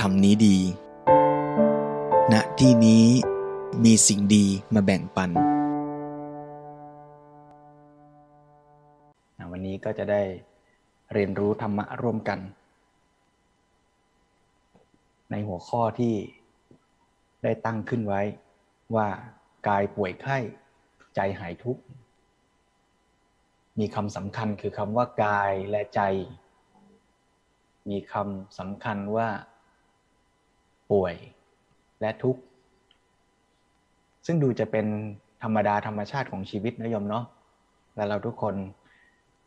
[0.00, 0.56] ทำนี้ดี
[2.32, 3.04] ณ ที่นี้
[3.84, 5.30] มีสิ่งดีมาแบ่งปัน
[9.50, 10.22] วันนี้ก็จะได้
[11.12, 12.38] เรียนรู้ธรรมะร่วมกัน
[15.30, 16.14] ในหัวข้อที่
[17.42, 18.22] ได้ตั้งขึ้นไว้
[18.94, 19.08] ว่า
[19.68, 20.38] กายป่วยไข้
[21.14, 21.82] ใจหายทุกข์
[23.78, 26.00] มีคำสำคัญคือคำว่ากายและใจ
[27.90, 29.28] มีคำสำคัญว่า
[30.90, 31.14] ป่วย
[32.00, 32.40] และทุกข์
[34.26, 34.86] ซึ่งดูจะเป็น
[35.42, 37.24] ธรรมดาธรรมชาติของชีวิตนะยมเนาะ
[37.96, 38.54] และเราทุกคน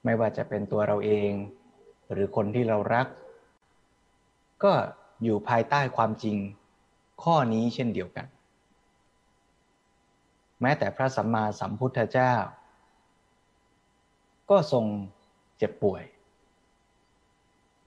[0.06, 1.32] ไม่ว่าจะเป็นตัวเราเอง
[2.12, 3.08] หรือคนที่เรารัก
[4.64, 4.74] ก็
[5.24, 6.38] อยู่ภายใต้ความจริง
[7.24, 8.28] ข้อนี้เช่นเดียวกัน
[10.62, 12.34] แม้แต่พระสัมมาสัมพุทธเจ้า
[14.50, 14.86] ก็ทรง
[15.58, 16.04] เจ็บป่วย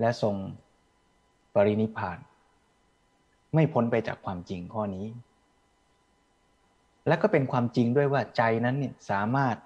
[0.01, 0.35] และทรง
[1.55, 2.19] ปรินิพาน
[3.55, 5.07] ไม่พ้นไปจากความจริงข้อนี้
[7.07, 9.57] และก็เป็นความจริงด้วยว่าใจนั้นเนี่ยสามารถ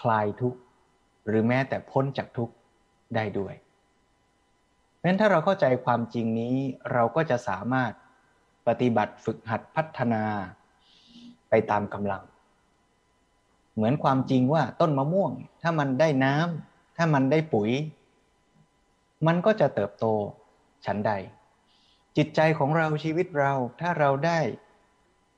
[0.00, 0.58] คลายทุกข์
[1.28, 2.54] หรือแม้แต่พ้นจากทุกข์
[3.14, 3.54] ได้ด้วย
[4.96, 6.54] เพราะฉะนั้นถ้าเราเข้าใจความจริงนี้
[6.92, 7.92] เราก็จะสามารถ
[8.66, 10.22] ปฏิบัติฝึกหัดพัฒนา
[11.50, 12.22] ไปตามกำลัง
[13.74, 17.70] เหมือนความจริงว่าต้นมะม่วง ถ้ามันได้น้ำถ้ามันได้ปุ๋ย
[19.26, 20.04] มันก็จะเติบโต
[20.86, 21.12] ฉันใด
[22.16, 24.40] จิตใจของเราชีวิตเราถ้าเราได้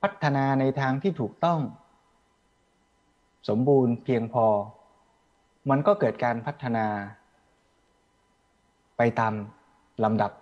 [0.03, 1.61] พัฒนาในทางที่ถูกต้อง
[3.49, 4.47] สมบูรณ์เพียงพอ
[5.71, 6.87] มันก็เกิดการพัฒนา
[8.97, 9.35] ไปตาม
[10.05, 10.33] ลำดับ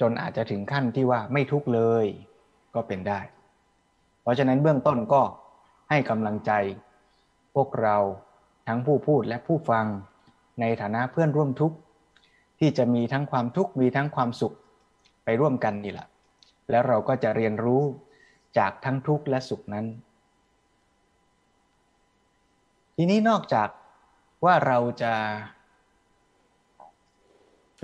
[0.00, 2.06] จนอาจจะถึงขั้นที่ว่าไม่ทุกเลย
[2.74, 3.20] ก็เป็นได้
[4.22, 5.22] เพราะฉะนั้นเบื้องต้นก็
[5.90, 6.52] ให้กำลังใจ
[7.54, 7.96] พวกเรา
[8.68, 9.86] ทั้งผู้พูดและผู้ฟัง
[10.60, 11.76] ในฐานะเพื่อนร่วมทุกข์
[12.60, 14.54] ที่จะมีทั้งความทุกข์มีทั้งความสุข
[15.30, 16.08] ไปร่วมกันนี่แหละ
[16.70, 17.82] แล้วเราก็จะเรียนรู้
[18.58, 19.86] จากทั้งทุกข์และสุขนั้น
[22.96, 23.68] ทีนี้นอกจาก
[24.44, 25.12] ว่าเราจะ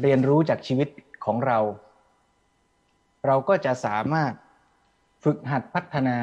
[0.02, 0.88] เรียนรู้จากชีวิต
[1.24, 1.58] ของเรา
[3.26, 4.32] เราก็จะสามารถ
[5.24, 6.18] ฝึกหัดพัฒนา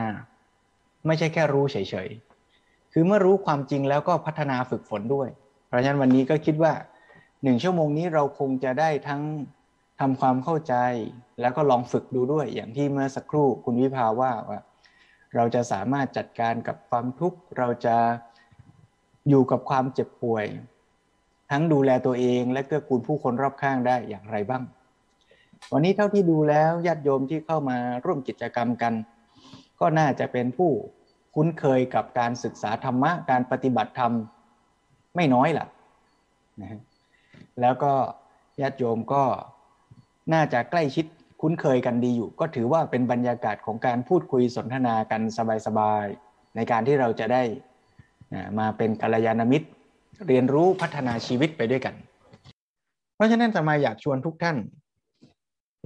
[1.05, 1.77] ไม่ใช่แค่รู้เฉ
[2.07, 5.29] ยๆ คือเมื่อรู้ความจริงแล้วก็พัฒนาฝึกฝนด้วย
[5.67, 6.73] เพราะฉะนั้นวันนี้ก็คิดว่า
[7.43, 9.23] หนึ่งชั่วโมงนี้เราคงจะได้ทั้ง
[10.01, 10.75] ทำความเข้าใจ
[11.41, 14.59] แล้วก็ลองฝึกดูด้วย อย่างที่เมื่อสักครู่คุณวิภาว่าว่า
[15.35, 17.97] เราจะสามารถจัดการกับความทุกข์ เราจะ
[19.29, 20.45] อยู่กับความเจ็บป่วย
[21.51, 24.63] ทั้งดูแลตัวเองและเกื้อกูลผู้คนรอบข้างได้อย่างไรบ้าง
[25.71, 28.93] วันนี้เท่าที่ดูแล้วญาติโยมที่เข้ามาร่วมกิจกรรมกัน
[29.79, 30.71] ก็น่าจะเป็นผู้
[31.35, 34.13] คุ้นเคยกับการศึกษาธรรมะการปฏิบัติธรรม
[35.15, 35.65] ไม่น้อยล่ะ
[36.61, 36.79] นะ
[37.61, 37.93] แล้วก็
[38.61, 39.23] ญาติโยมก็
[40.33, 41.05] น่าจะใกล้ชิด
[41.41, 45.21] คุ้นเคยกันดีอยู่ ก็ถือว่าเป็นบรรยากาศของการพูดคุยสนทนากัน
[45.67, 47.43] สบายๆในการที่เราจะได้
[48.59, 49.67] มาเป็นกัลยาณมิตร
[50.27, 51.95] เรียนรู้พัฒนาชีวิตไปด้วยกัน
[53.15, 54.57] เพราะฉะนั้นจะมาอยากชวนทุกท่าน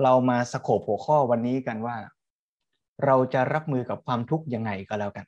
[0.03, 1.97] เรามาสโคบหัวข้อวันนี้กันว่า
[3.06, 5.25] เราจะรับมือกับความทุกข์ยังไงก็แล้วกัน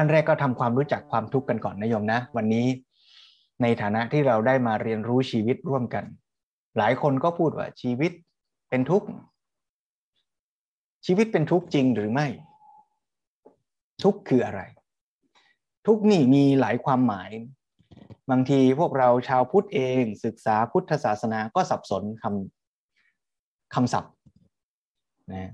[0.00, 2.66] ขั้นแรกก็ทำความรู้จักความทุกข์กันก่อนนะโยมนะ วันนี้
[3.62, 6.04] ในฐานะที่เราได้มาเรียนรู้ชีวิตร่วมกัน
[6.78, 8.12] หลายคนก็พูดว่าชีวิต
[8.70, 9.08] เป็นทุกข์
[11.06, 12.26] ชีวิตเป็นทุกข์จริงหรือไม่
[14.02, 14.60] ทุกข์คืออะไร
[15.86, 17.30] ทุกข์นี่มีหลายความหมาย
[18.30, 24.12] บางทีพวกเราชาวพุทธเองศึกษาพุทธศาสนาก็สับสนคำคำศัพท์
[25.32, 25.52] นะ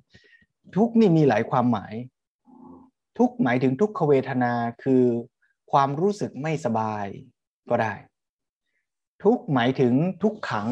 [0.77, 1.95] ทุกนี่มีหลายความหมาย
[3.19, 4.53] ทุกหมายถึงทุกขเวทนา
[4.83, 5.05] คือ
[5.73, 7.07] ความรู้สึกไม่สบาย
[7.71, 7.95] ก็ได้
[9.25, 10.69] ทุกหมายถึงทุกขัง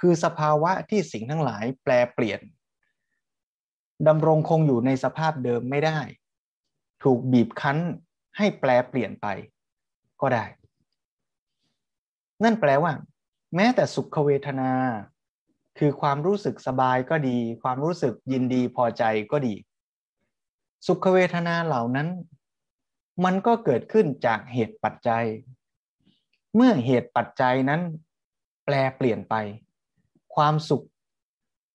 [0.00, 2.40] คือสภาวะที่สิ่งทั้งหลายแปลเปลี่ยน
[4.08, 5.98] ดำรงคงอยู่ในสภาพเดิมไม่ได้
[7.02, 7.78] ถูกบีบคั้น
[8.36, 9.26] ให้แปลเปลี่ยนไป
[10.20, 10.44] ก็ได้
[12.44, 12.92] นั่นแปลว่า
[13.54, 14.70] แม้แต่สุขเวทนา
[15.78, 19.54] คือความรู้สึกสบายก็ดี ความรู้สึกยินดีพอใจก็ดี
[20.86, 22.08] สุขเวทนาเหล่านั้น
[23.24, 25.26] มันก็เกิดขึ้นจากเหตุปัจจัย
[26.54, 27.80] เมื่อเหตุปัจจัยนั้น
[28.64, 29.34] แปลเปลี่ยนไป
[30.34, 30.84] ความสุข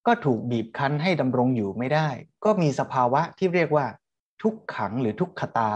[0.08, 2.08] ก็ถูกบีบคั้นให้ดำรงอยู่ไม่ได้
[2.44, 3.88] ก็มีสภาวะที่เรียกว่า
[4.42, 5.72] ทุกขังหรือทุกขตา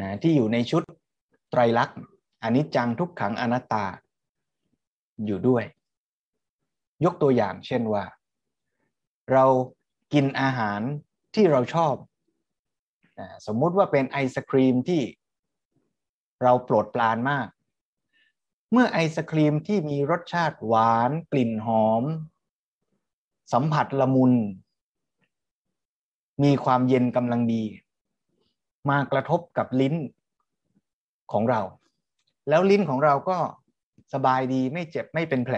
[0.00, 0.82] นะที่อยู่ในชุด
[1.50, 1.98] ไตรลักษณ์
[2.42, 3.84] อันนี้จังทุกขังอนัตตา
[5.26, 5.64] อยู่ด้วย
[7.04, 8.04] ยกตัวอย่างเช่นว่า
[9.32, 9.44] เรา
[10.12, 10.80] กินอาหาร
[11.34, 11.94] ที่เราชอบ
[13.46, 15.02] สมมุติว่าเป็นไอศครีมที่
[16.42, 17.48] เราโปรดปรานมาก
[18.72, 22.04] เมื่อไอศครีมที่มีรสชาติหวานกลิ่นหอม
[23.52, 24.32] สัมผัสละมุน
[26.44, 27.62] มีความเย็นกำลังดี
[28.90, 29.94] มากระทบกับลิ้น
[31.32, 31.60] ของเรา
[32.48, 33.38] แล้วลิ้นของเราก็
[34.14, 35.56] สบายดีไม่เจ็บไม่เป็นแผล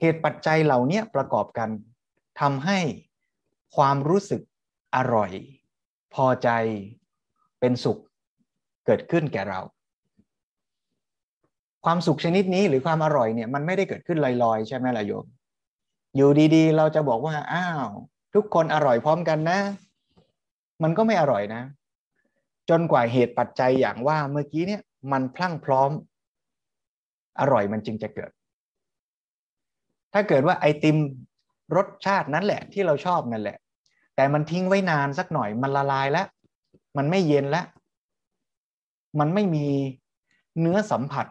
[0.00, 1.68] เหตุปัจจัยเหล่านี้ประกอบกัน
[2.40, 2.78] ทำให้
[3.76, 4.42] ความรู้สึก
[4.96, 5.30] อร่อย
[6.14, 6.48] พอใจ
[7.60, 7.98] เป็นสุข
[8.86, 9.60] เกิดขึ้นแก่เรา
[11.84, 15.26] ความสุขชนิดนี้หรือความอร่อยเนี่ยมันไม่ได้เกิดขึ้นลอยๆ ใช่ไหมล่ะโยม
[16.16, 17.88] อยู่ดีๆ เราจะบอกว่าอ้าว
[18.34, 19.58] ทุกคนอร่อยพร้อมกันนะ
[20.82, 21.62] มันก็ไม่อร่อยนะ
[22.70, 24.82] จนกว่าเหตุปัจจัยอย่างว่าเมื่อกี้เนี่ย
[25.12, 25.90] มันพลั่งพร้อม
[27.40, 28.30] อร่อยมันจึงจะเกิด
[30.12, 30.96] ถ้าเกิดว่าไอติม
[31.76, 33.58] รสชาตินั้นแหละที่เราชอบนั่นแหละ
[34.16, 36.26] แต่มันทิ้งไว้นานสักหน่อยมันละลายแล้ว
[36.96, 37.66] มันไม่เย็นแล้ว
[39.20, 39.66] มันไม่มี
[40.60, 41.26] เนื้อสัมผัส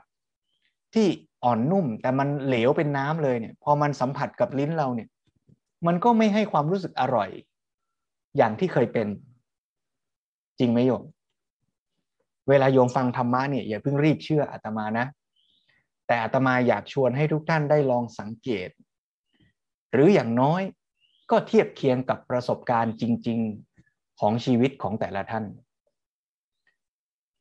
[0.94, 1.08] ที่
[1.44, 5.10] อ่อนนุ่ม แต่มันเหลวเป็นน้ำเลยเนี่ย พอมันสัมผัสกับลิ้นเราเนี่ย
[5.88, 7.30] มันก็ไม่ให้ความรู้สึกอร่อย
[8.38, 9.08] อย่างที่เคยเป็น
[10.60, 11.04] จริงไหมโยม
[12.50, 15.06] เวลาโยมฟังธรรมะเนี่ยอย่าเพิ่งรีบเชื่ออาตมานะ
[16.08, 18.70] แต่อาตมาอยากชวนให้ทุกท่านได้ลองสังเกต
[19.98, 20.62] หรืออย่างน้อย
[21.32, 23.40] ก็เทียบเคียงกับประสบการณ์จริง
[23.80, 25.46] ๆของชีวิตของแต่ละท่าน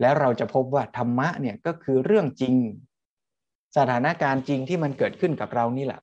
[0.01, 2.55] แล้วเราจะพบว่าธรรมะเนี่ยก็คือเรื่องจริง
[3.77, 6.01] สถานการณ์จริงที่มันเกิดขึ้นกับเรานี่แหละ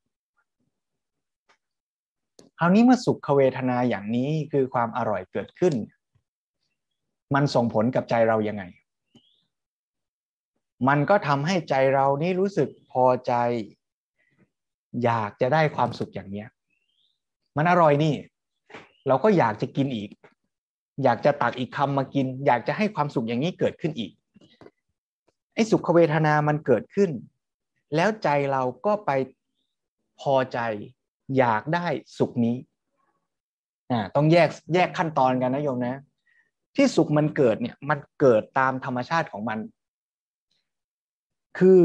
[2.60, 5.74] คราวนี้เมื่อสุขเวทนาอย่างนี้คือความอร่อยเกิดขึ้น
[7.34, 8.64] มันส่งผลกับใจเรายังไง
[10.88, 13.34] มันก็ทำให้ใจเรานี่รู้สึกพอใจ
[15.04, 16.48] อยากจะได้ความสุขอย่างเนี้ย
[17.57, 18.16] มันอร่อยนี่
[19.07, 20.10] เราก็อยากจะกินอีก
[21.04, 24.12] อยากจะตักอีกคำมากิน อยากจะให้ความสุขอย่างนี้เกิดขึ้นอีก
[25.54, 27.10] ไอ้สุขเวทนามันเกิดขึ้น
[27.95, 29.12] แล้วใจเราก็ไป
[30.22, 30.60] พอใจ
[31.38, 31.88] อยากได้
[32.18, 32.56] สุขนี้
[33.92, 36.01] อ่าต้องแยกแยกขั้นตอนกันนะโยมนะ
[36.75, 39.60] ที่สุขมันเกิดเนี่ยมันเกิดตามธรรมชาติของมัน
[41.60, 41.81] คือ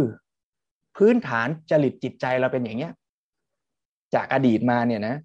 [0.96, 2.92] พื้นฐานจริตจิตใจเราเป็นอย่างเนี้ย
[4.14, 5.16] จากอดีตมาเนี่ยนะ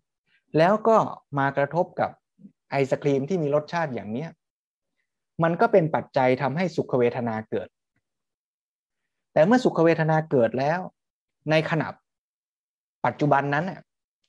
[0.57, 0.97] แล้วก็
[1.39, 2.11] มากระทบกับ
[2.71, 4.29] ไอศครีมที่มีรสชาติอย่างเนี้ย
[5.43, 7.67] มันก็เป็นปัจจัยทำให้สุขเวทนาเกิด
[9.33, 10.79] แต่เมื่อสุขเวทนาเกิดแล้ว
[11.51, 11.87] ในขณะ
[13.05, 13.79] ปัจจุบันนั้นน่ะ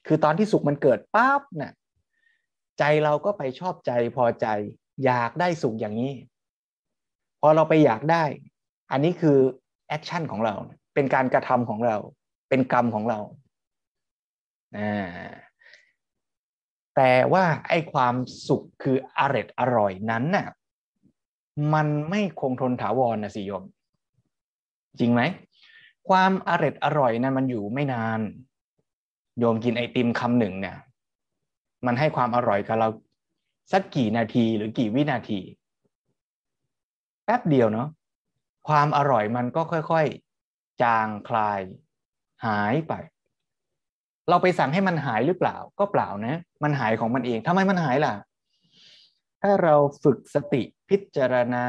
[0.06, 1.72] คือตอนที่สุขมันเกิดปั๊บน่ะ
[2.78, 4.46] ใจเราก็ไปชอบใจพอใจ
[5.04, 6.12] อยากได้สุขอย่างนี้
[7.40, 8.24] พอเราไปอยากได้
[8.92, 9.38] อันนี้คือ
[9.88, 10.54] action ของเรา
[10.94, 11.96] เป็นการกระทำของเรา
[12.48, 13.20] เป็นกรรมของเรา
[16.96, 18.14] แต่ว่าไอ้ความ
[18.48, 20.48] สุขคืออร่อยอร่อยนั้นน่ะ
[21.74, 23.64] มันไม่คงทนถาวรนะสิโยม
[24.98, 25.22] จริงไหม
[26.08, 28.20] ความอร่อยอร่อยนั้นมันอยู่ไม่นาน
[29.38, 30.76] โยมกินไอติมคำหนึ่งเนี่ย
[31.86, 32.88] มันให้ความอร่อยกับเรา
[33.72, 35.40] สักกี่นาทีหรือกี่วินาที
[37.24, 37.88] แป๊บเดียวเนาะ
[38.68, 40.06] ความอร่อยมันก็ค่อย
[40.82, 41.60] จางคลาย
[42.46, 42.92] หายไป
[44.28, 48.14] เราไปสั่งให้มันหายหรือเปล่าก็เปล่านะ มันหายของมันเองทำไมมันหายล่ะ
[49.42, 49.74] ถ้าเรา
[50.04, 51.64] ฝึกสติพิจารณา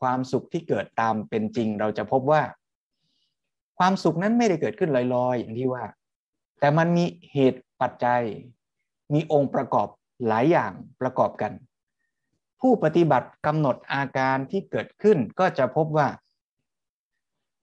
[0.00, 2.42] ความสุขที่เกิดตามเป็นจริง เราจะพบว่า
[3.78, 5.84] ความสุขนั้นไม่ได้เกิดขึ้นลอยๆ อย่างที่ว่า
[6.60, 8.22] แต่มันมีเหตุปัจจัย
[9.14, 9.88] มีองค์ประกอบ
[10.26, 11.52] หลายอย่างประกอบกัน
[12.60, 16.08] ผู้ปฏิบัติกำหนดอาการที่เกิดขึ้นก็จะพบว่า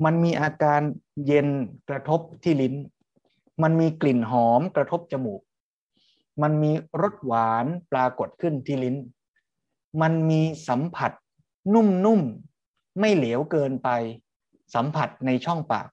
[0.05, 0.81] มันมีอาการ
[1.25, 1.47] เย็น
[1.89, 2.75] กระทบที่ลิ้น
[3.63, 5.41] มันมีกลิ่นหอมกระทบจมูก
[6.41, 6.71] มันมี
[7.01, 8.97] รสหวานปรากฏขึ้นที่ลิ้น
[10.01, 11.11] มันมีสัมผัส
[11.73, 13.89] นุ่มๆ ไม่เหลวเกินไป
[14.75, 15.87] สัมผัสในช่องปาก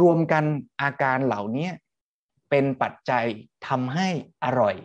[0.00, 0.44] รวมๆกัน
[0.82, 1.68] อาการเหล่านี้
[2.50, 3.26] เป็นปัจจัย
[3.66, 4.08] ทำให้
[4.44, 4.76] อร่อย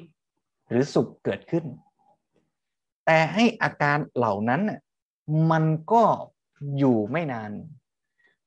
[0.67, 1.65] หรือสุขเกิดขึ้น
[3.05, 4.61] แต่ให้อาการเหล่านั้น
[5.51, 6.03] มันก็
[6.77, 7.51] อยู่ไม่นาน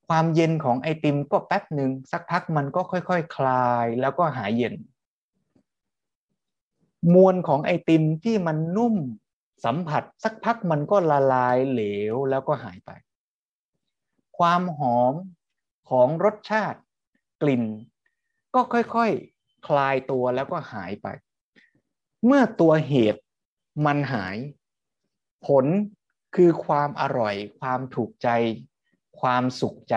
[0.08, 4.75] ความเย็นของไอติมก็แป๊บหนึ่งสักพักมันก็ค่อยๆคคลายแล้วก็หายเย็น
[7.14, 8.94] มวลของไอติมที่มันนุ่ม
[9.64, 11.82] สัมผัสสักพักมันก็ละลายเหล
[12.12, 12.90] วแล้วก็หายไป
[14.38, 15.14] ความหอม
[15.90, 16.80] ของรสชาติ
[17.42, 17.64] กลิ่น
[18.54, 18.99] ก็ค่อยๆค
[19.66, 21.06] คลายตัวแล้วก็หายไป
[22.26, 23.23] เมื่อตัวเหตุ
[23.87, 24.37] มันหาย
[25.46, 25.66] ผล
[26.34, 28.28] คือความอร่อยความถูกใจ
[29.21, 29.97] ความสุขใจ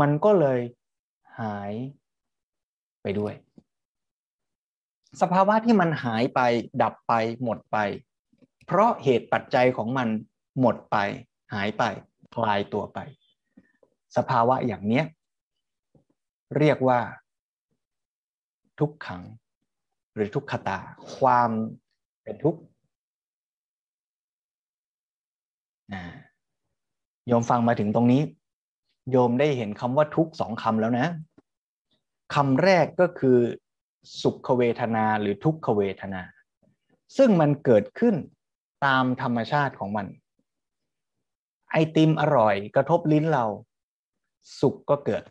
[0.00, 0.60] มันก็เลย
[1.40, 1.72] หาย
[3.02, 3.34] ไปด้วย
[5.20, 6.40] สภาวะที่มันหายไป
[6.82, 7.78] ดับไปหมดไป
[8.66, 10.08] เพราะเหตุปัจจัยของมัน
[10.60, 10.96] หมดไป
[11.54, 11.84] หายไป
[12.34, 12.98] คลายตัวไป
[14.16, 15.04] สภาวะอย่างเนี้ย
[16.58, 17.00] เรียกว่า
[18.78, 19.22] ทุกขัง
[20.14, 20.78] หรือทุกขตา
[21.16, 21.50] ความ
[22.22, 22.60] เป็นทุกข์
[27.28, 28.22] โยมฟังมาถึงตรงนี้
[29.10, 31.06] โยมได้เห็นคำว่าทุกสองคำแล้วนะ
[32.34, 33.38] คำแรกก็คือ
[34.22, 36.22] สุขเวทนาหรือทุกขเวทนา
[37.16, 38.14] ซึ่งมันเกิดขึ้น
[38.86, 40.06] ตามธรรมชาติของมัน
[41.70, 43.44] ไอติมอร่อยกระทบลิ้นเรา
[44.60, 45.22] สุขก็เกิด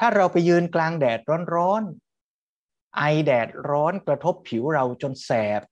[0.00, 1.20] ถ้าเราไปยืนกลางแดด
[1.54, 5.62] ร้อนๆไอแดดร้อนกระทบผิวเราจนแสบ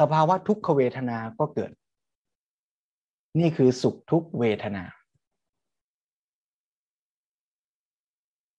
[0.00, 1.70] สภาวะทุกขเวทนาก็เกิด
[3.38, 4.84] นี่คือสุขทุกเวทนา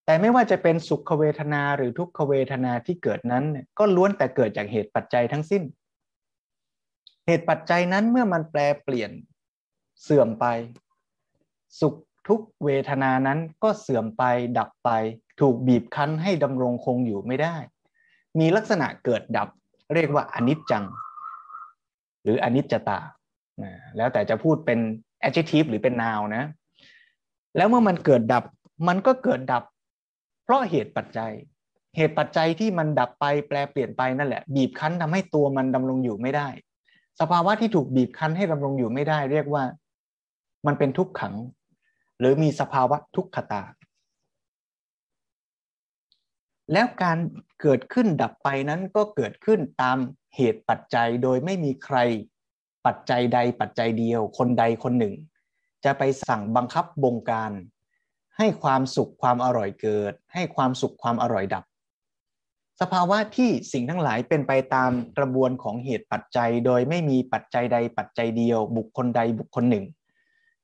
[0.06, 3.46] แต่ไม่ว่าจะเป็นสุขเวทนาหรือทุกขเวทนาที่เกิดนั้น
[3.80, 5.64] ก็ล้วนแต่เกิดจากเหตุปัจจัยทั้งสิ้น
[7.28, 9.12] เหตุปัจจัยนั้นเมื่อมันแปลเปลี่ยน
[10.04, 10.46] เสื่อมไป
[11.80, 11.96] สุข
[12.28, 14.24] ทุกเวทนานั้นก็เสื่อมไป
[14.58, 14.90] ดับไป
[15.40, 17.56] ถูกบีบคั้นให้ดำรงคงอยู่ไม่ได้
[18.40, 19.50] มีลักษณะเกิดดับ
[19.94, 20.86] เรียกว่าอนิจจัง
[22.24, 23.00] หรืออนิจจตา
[23.98, 24.80] แล้วแต่จะพูดเป็น
[25.28, 26.46] adjective หรือเป็น noun นะ
[27.58, 28.44] แล้วเมื่อมันเกิดดับ
[28.88, 29.64] มันก็เกิดดับ
[30.44, 31.32] เพราะเหตุปัจจัย
[31.98, 36.48] เหตุปัจจัยที่มันดับไปแปลเปลี่ยนไปนั่นแหละ บีบคั้นทำให้ตัวมันดำรงอยู่ไม่ได้
[37.20, 39.64] สภาวะที่ถูกบีบคั้นให้ดำรงอยู่ไม่ได้ เรียกว่า
[40.66, 41.36] มันเป็นทุกขัง
[42.20, 43.64] หรือมีสภาวะทุกขตา
[46.74, 47.18] แล้วการ
[47.62, 49.98] เกิดขึ้นดับไปนั้นก็เกิดขึ้นตาม
[50.36, 51.98] เหตุปัจจัยโดยไม่มีใคร
[52.86, 55.14] ปัจจัยใดปัจจัยเดียว คนใดคนหนึ่ง
[55.86, 57.52] จะไปสั่งบังคับบงการ
[58.38, 61.64] ให้ความสุขความอร่อยเกิด ให้ความสุขความอร่อยดับ
[62.82, 69.86] สภาวะที่สิ่งทั้งหลายเป็นไปตามกระบวนของเหตุปัจจัย โดยไม่มีปัจจัยใดปัจจัยเดียว บุคคลใดบุคคลหนึ่ง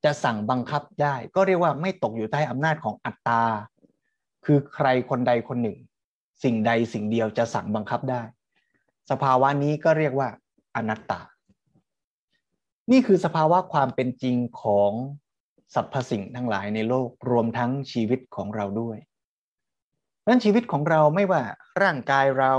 [0.04, 3.44] จะสั่งบังคับได้ ก็เรียกว่าไม่ตกอยู่ใต้อำนาจของอัตตา
[4.46, 5.78] คือใครคนใดคนหนึ่ง
[6.44, 8.22] สิ่งใดสิ่งเดียวจะสั่งบังคับได้
[9.10, 10.30] สภาวะนี้ก็เรียกว่า
[10.76, 11.22] อนัตตา
[12.92, 14.92] นี่คือสภาวะความเป็นจริงของ
[15.76, 18.98] สรรพสิ่งทั้งหลายในโลกรวมทั้งชีวิตของเราด้วย
[20.28, 21.42] นั้นชีวิตของเราไม่ว่า
[21.82, 22.54] ร่างกายเรา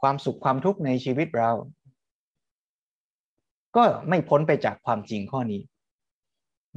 [0.00, 1.52] ความสุขความทุกข์ในชีวิตเรา
[3.76, 5.62] ก็ไม่พ้นไปจากความจริงข้อนี้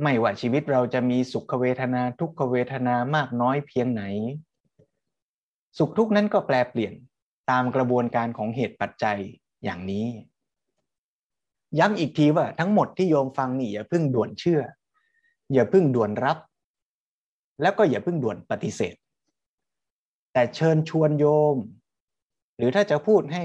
[0.04, 4.04] ไม่ว่าชีวิตเราจะมีสุขเวทนาทุกขเวทนามากน้อยเพียงไหน
[5.78, 6.94] สุขทุกข์นั้นก็แปลเปลี่ยน
[7.50, 9.20] ตามกระบวนการของเหตุปัจจัย
[9.64, 10.06] อย่างนี้
[11.78, 14.62] ย้ำอีกทีว่าทั้งหมดที่โยมฟังนี่อย่าเพิ่งด่วนเชื่อ
[15.54, 16.38] อย่าพึ่งด่วนรับ
[17.62, 18.96] แล้วก็อย่าพึ่งด่วนปฏิเสธ
[20.34, 21.58] แต่เชิญชวนโยม
[22.58, 23.44] หรือถ้าจะพูดให้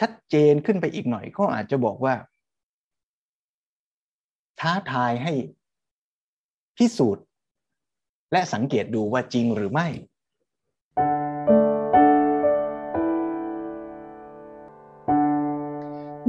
[0.00, 2.14] ชัดเจนขึ้นไปอีกหน่อยก็อาจจะบอกว่า
[4.60, 5.32] ท้าทายให้
[6.76, 7.24] พิสูจน์
[8.32, 9.88] และสังเกตดูว่าจริงหรือไม่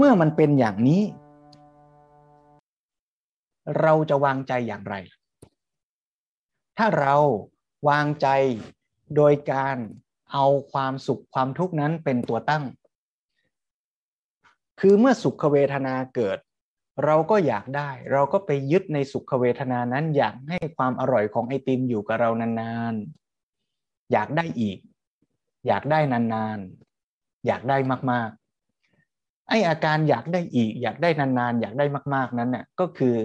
[0.01, 1.01] เมื่อมันเป็นอย่างนี้
[3.81, 4.95] เราจะวางใจอย่างไร
[6.77, 7.15] ถ้าเรา
[7.89, 8.27] วางใจ
[9.15, 9.77] โดยการ
[10.31, 12.63] เอาความสุขความทุกข์นั้นเป็นตัวตั้ง
[14.79, 16.37] คือเมื่อสุขเวทนาเกิด
[17.05, 24.77] เราก็อยากได้ เราก็ไปยึดในสุขเวทนานั้น อยากให้ความอร่อยของไอติมอยู่กับเรานานๆ อยากได้อีก
[25.67, 27.77] อยากได้นานๆ อยากได้
[28.11, 28.38] มากๆ
[29.49, 33.15] ไออาการอยากได้อีก อยากได้นานๆ อยากได้มาก ๆนั้นเนี่ยก็คือ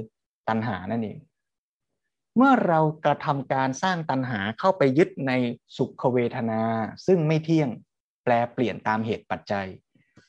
[0.49, 1.19] ตัณหานั่นเอง
[2.37, 5.33] เมื่อเรากระทำการสร้างตัณหาเข้าไปยึดใน
[5.77, 6.61] สุขเวทนา
[7.07, 7.69] ซึ่งไม่เที่ยง
[8.25, 9.67] แปลเปลี่ยนตามเหตุปัจจัย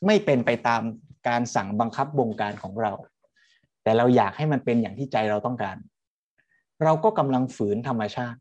[0.06, 0.82] ไม่เป็นไปตาม
[1.28, 2.94] การสั่งบังคับบงการของเรา
[3.84, 5.78] แต่เราอยากให้มันเป็นอย่างที่ใจเราต้องการ
[6.84, 8.40] เราก็กำลังฝืนธรรมชาติ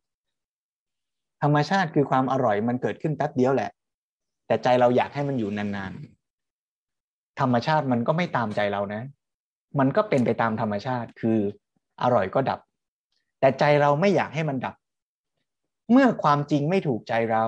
[1.42, 3.70] ธรรมชาติคือความอร่อยมันเกิดขึ้นแป๊บเดียวแหละ
[4.46, 6.13] แต่ใจเราอยากให้มันอยู่นานๆ
[7.40, 9.02] ธรรมชาติมันก็ไม่ตามใจเรานะ
[9.78, 11.38] มันก็เป็นไปตามธรรมชาติคือ
[12.02, 12.60] อร่อยก็ดับ
[13.40, 14.74] แต่ใจเราไม่อยากให้มันดับ
[15.90, 17.44] เมื่อความจริงไม่ถูกใจเรา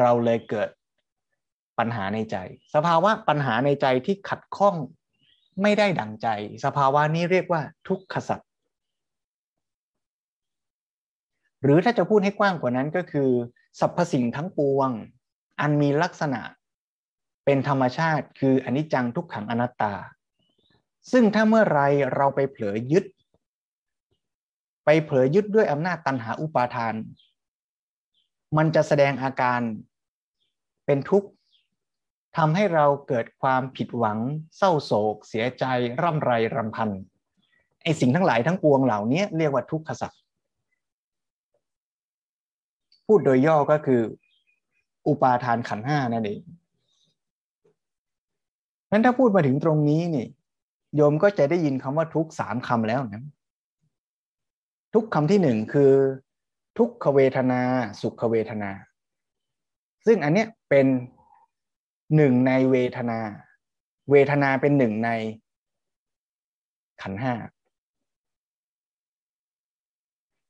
[0.00, 0.68] เราเลยเกิด
[1.78, 2.36] ปัญหาในใจ
[2.74, 4.76] สภาวะปัญหาในใจที่ขัดข้อง
[5.62, 6.28] ไม่ได้ดังใจ
[6.64, 8.48] สภาวะนี้เรียกว่าทุกขสัตว์
[11.62, 13.30] หรือถ้าจะพูดให้กว้างกว่านั้นก็คือ
[13.80, 14.90] สรรพสิ่งทั้งปวง
[15.60, 16.40] อันมีลักษณะ
[17.50, 19.94] เป็นธรรมชาติคืออนิจจังทุกขังอนัตตา
[21.12, 21.80] ซึ่งถ้าเมื่อไร
[22.14, 23.04] เราไปเผลอยึด
[24.84, 26.94] ไปเผลอยึดด้วยอำนาจตันหาอุปาทาน
[28.56, 29.60] มันจะแสดงอาการ
[30.86, 31.28] เป็นทุกข์
[32.36, 34.18] ทำให้เราเกิดความผิดหวัง
[34.56, 35.64] เศร้าโศก เสียใจ
[36.02, 36.90] ร่ำไรรำพัน
[37.82, 40.20] ไอสิ่งทั้งหลายทั้งปวงเหล่านี้เรียกว่าทุกขสัตว์
[43.06, 44.02] พูดโดยย่อก็คือ
[45.08, 46.42] อุปาทานขันห้านั่นเอง
[48.90, 50.26] นั้นถ้าพูดมาถึงตรงนี้นี่
[50.96, 53.22] โยมก็จะได้ยินคำว่าทุกสามคำแล้วนะ
[54.94, 55.92] ทุกคำที่หนึ่งคือ
[56.78, 57.60] ทุกขเวทนา
[58.00, 58.70] สุขเวทนา
[60.06, 60.86] ซึ่งอันเนี้ยเป็น
[62.16, 63.18] หนึ่งในเวทนา
[64.10, 65.10] เวทนาเป็นหนึ่งใน
[67.02, 67.34] ขันห้า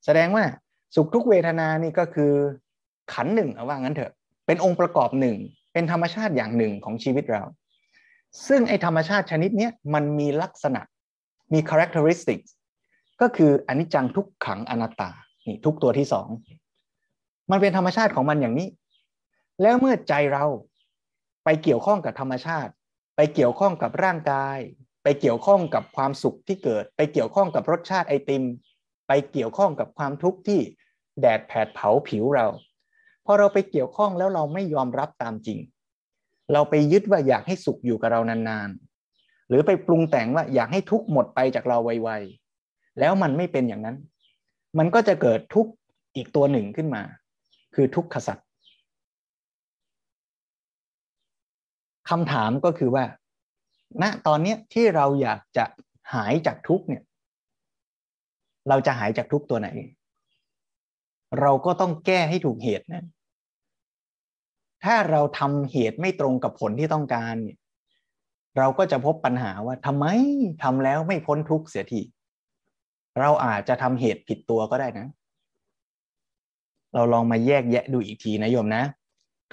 [0.04, 0.44] แสดงว่า
[0.94, 2.32] สุขทุกเวทนานี่ก็คือ
[3.12, 4.12] ขันหนึ่งเอาว่างั้นเถอะ
[4.46, 5.36] เป็นองค์ประกอบหนึ่ง
[5.72, 7.42] เป็นธรรมชาติอย่างหนึ่งของชีวิตเรา
[8.48, 10.80] ซึ่งไอธรรมชาติชนิดนี้มันมีลักษณะ
[11.52, 12.48] มี characteristics
[13.20, 15.10] ก็คืออนิจจังทุกขังอนัตตา
[15.46, 16.28] นี่ทุกตัวที่สอง
[17.50, 18.68] มันเป็นธรรมชาติของมันอย่างนี้
[19.62, 20.44] แล้วเมื่อใจเรา
[21.44, 22.72] ไปเกี่ยวข้องกับธรรมชาติ
[23.16, 24.58] ไปเกี่ยวข้องกับร่างกาย
[25.02, 28.44] ไปเกี่ยวข้องกับความสุขที่เกิด ไปเกี่ยวข้องกับรสชาติไอติม
[29.08, 30.60] ไปเกี่ยวข้องกับความทุกข์ที่
[31.20, 32.46] แดดแผดเผาผิวเรา
[33.24, 35.58] พอเราไปเกี่ยวข้องแล้วเราไม่ยอมรับตามจริง
[36.52, 43.96] เราไปยึดว่าอยากให้สุขอยู่กับเรานานๆ หรือไปปรุงแต่งว่าอยากให้ทุกข์หมดไปจากเราไวๆ แล้วมันไม่เป็นอย่างนั้น
[44.78, 45.72] มันก็จะเกิดทุกข์
[46.16, 47.02] อีกตัวหนึ่งขึ้นมา
[47.74, 48.46] คือทุกขสัตว์
[52.10, 53.04] คำถามก็คือว่า
[54.02, 55.64] ณตอนนี้ที่เราอยากจะ
[56.14, 57.02] หายจากทุกข์เนี่ย
[58.68, 59.68] เราจะหายจากทุกข์ตัวไหน
[61.40, 63.04] เราก็ต้องแก้ให้ถูกเหตุนะ
[64.84, 67.58] ถ้าเราทำเหตุไม่ตรงกับผลที่ต้องการเนี่ย
[68.58, 70.06] เราก็จะพบปัญหาว่าทำไม
[70.62, 72.02] ทำแล้วไม่พ้นทุกข์เสียที
[73.18, 75.06] เราอาจจะทำเหตุผิดตัวก็ได้นะ
[76.94, 78.84] เราลองมาแยกแยะดูอีกทีนะโยมนะ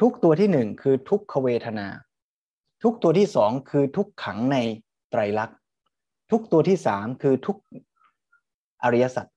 [0.02, 1.88] ทุกตัวที่หนึ่งคือทุกขเวทนา
[2.84, 4.58] ทุกตัวที่สองคือทุกขังใน
[5.10, 5.58] ไตรลักษณ์
[6.32, 7.58] ทุกตัวที่สามคือทุก
[8.84, 9.28] อริยสัจ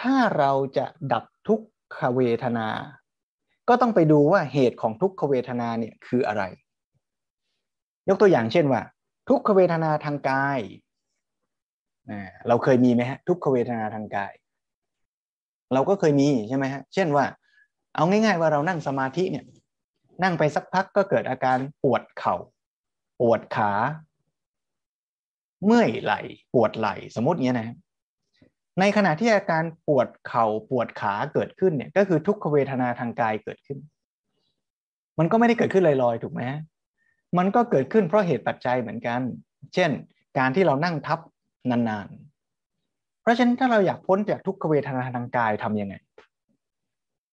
[0.00, 1.60] ถ้าเราจะดับทุก
[1.96, 2.68] ขเวทนา
[3.68, 6.42] ก็ต้องไปดูว่าเหตุของทุกขเวทนาเนี่ยคืออะไร
[8.08, 8.82] ยกตัวอย่างเช่นว่า
[9.28, 10.60] ทุกขเวทนาทางกาย
[12.48, 14.32] เราเคยมีไหมฮะทุกขเวทนาทางกาย
[15.74, 17.24] เราก็เคยมีใช่ไหมฮะเช่นว่า
[17.96, 19.44] เอาง่าย ๆ ว่าเรานั่งสมาธิเนี่ย
[20.22, 22.36] นั่งไปสักพักก็เกิดอาการปวดเขา่า
[23.20, 23.72] ปวดขา
[25.64, 26.20] เมื่อยไหล่
[26.54, 27.76] ปวดไหล่สมมติเงี้ยนะ
[28.80, 33.78] ในขณะที่อาการปวดเข่าปวดขาเกิดขึ้นเนี่ย ก็คือทุกขเวทนาทางกายเกิดขึ้น
[35.18, 36.42] มันก็ไม่ได้เกิดขึ้นลอยๆถูกไหม
[37.38, 39.20] มันก็เกิดขึ้นเพราะเหตุปัจจัยเหมือนกัน
[39.74, 39.90] เช่น
[40.38, 41.18] การที่เรานั่งทับ
[41.70, 45.94] นานๆ เพราะฉะนั้นถ้าเราอยากพ้นจากทุกขเวทนาทางกายทํำยังไง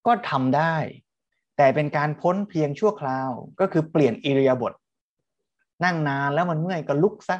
[0.05, 0.75] ก็ทำได้
[1.57, 4.73] แต่เป็นการพ้นเพียงชั่วคราว ก็คือเปลี่ยนอิริยาบถ
[5.83, 7.37] นั่งนานแล้วมันเมื่อยก็ลุกซะ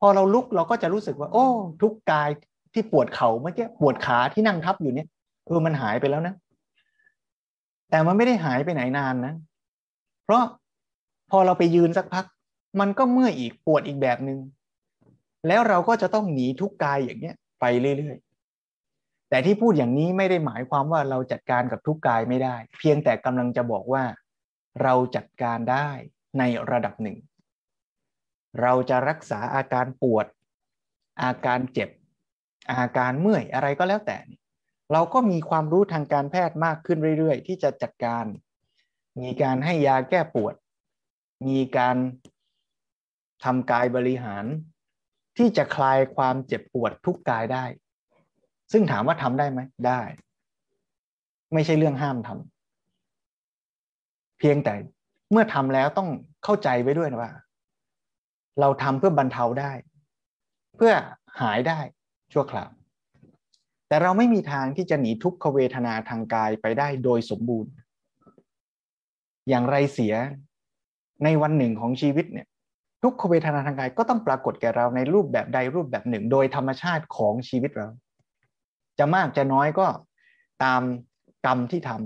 [0.00, 1.46] พอเราลุกเราก็จะรู้สึกว่า โอ้
[1.82, 2.30] ทุกกาย
[2.72, 5.08] ที่ปวดเข่าเมื่อกี้ปวดขาที่นั่งทับอยู่เนี่ย
[5.46, 6.34] เออมันหายไปแล้วนะ
[7.90, 9.34] แต่มันไม่ได้หายไปไหนนานนะ
[10.24, 10.42] เพราะ
[11.30, 12.24] พอเราไปยืนสักพัก
[12.80, 14.38] มันก็เมื่อยอีกปวดอีกแบบหนึง่ง
[15.46, 17.64] แล้วเราก็จะต้องหนีทุกกายอย่างเนี้ยไป
[17.98, 24.04] เรื่อยๆ แต่ที่พูดอย่างนี้ไม่ได้หมายความว่าเราจัดการกับทุกกายไม่ได้ เพียงแต่กำลังจะบอกว่า
[24.82, 25.88] เราจัดการได้
[26.38, 27.18] ในระดับหนึ่ง
[28.60, 30.26] เราจะรักษาอาการปวด
[31.22, 31.90] อาการเจ็บ
[32.68, 34.18] อาการเมื่อยอะไรก็แล้วแต่
[34.92, 38.24] เราก็มีความรู้ทางการแพทย์มากขึ้นเรื่อย ๆ ที่จะจัดการ
[39.20, 40.54] มีการให้ยาแก้ปวด
[41.48, 41.96] มีการ
[43.44, 44.44] ทำกายบริหาร
[45.38, 47.64] ที่จะคลายความเจ็บปวดทุกกายได้
[48.72, 50.00] ซึ่งถามว่าทำได้ไหมได้
[51.52, 54.74] ไม่ใช่เรื่องห้ามทำเพียงแต่
[55.30, 56.08] เมื่อทำแล้วต้อง
[56.44, 57.32] เข้าใจไว้ด้วยนะว่า
[58.60, 59.72] เราทำเพื่อบรรเทาได้
[60.76, 60.92] เพื่อ
[61.40, 61.78] หายได้
[62.32, 62.70] ชั่วคราว
[63.88, 67.72] แต่เราไม่มีทางที่จะหนีทุกขเวทนาทางกายไปได้โดยสมบูรณ์
[69.48, 70.14] อย่างไรเสีย
[71.24, 72.46] ในวันหนึ่งของชีวิตเนี่ย
[73.02, 77.88] ทุกขเวทนาทางกายก็ต้องปรากฏแก่เราในรูปแบบใดรูปแบบหนึ่ง โดยธรรมชาติของชีวิตเรา
[78.98, 79.86] จะมากจะน้อยก็
[80.64, 80.82] ตาม
[81.46, 82.00] กรรมที่ทำ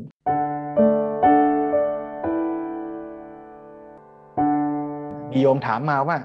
[5.31, 6.17] มีโยมถามมาว่า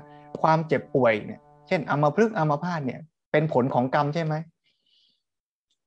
[0.42, 4.36] ความเจ็บป่วยเนี่ย เช่นอัมพฤกษ์อัมพาตเนี่ย เป็นผลของกรรมใช่ไหม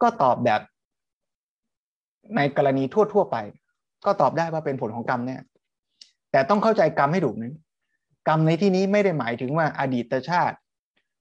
[0.03, 0.61] ก็ตอบแบบ
[2.37, 3.37] ในกรณีทั่ว ๆ ไป
[4.05, 5.41] ก็ตอบได้ว่าเป็นผลของกรรมเนี่ย
[6.31, 7.55] แต่ต้องเข้าใจกรรมให้ถูกนะ
[8.29, 10.57] กรรมในที่นี้ไม่ได้หมายถึงว่าอดีตชาติ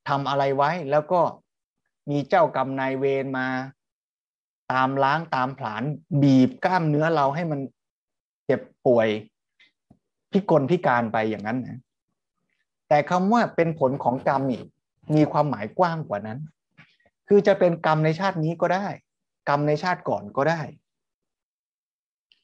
[0.09, 1.21] ทำอะไรไว้แล้วก็
[2.09, 3.47] มีเจ้ากรรมนายเวรมา
[4.71, 5.83] ตามล้างตามผลาญ
[6.21, 7.59] บีบกล้ามเนื้อเราให้มัน
[8.45, 9.07] เจ็บป่วย
[10.31, 11.79] พิกลพิการไปอย่างนั้นนะ
[12.87, 14.61] แต่คำว่าเป็นผลของกรรมนี่
[15.15, 16.39] มีความหมายกว้างกว่านั้น
[17.27, 18.87] คือจะเป็นกรรมในชาตินี้ก็ได้
[19.49, 20.61] กรรมในชาติก่อนก็ได้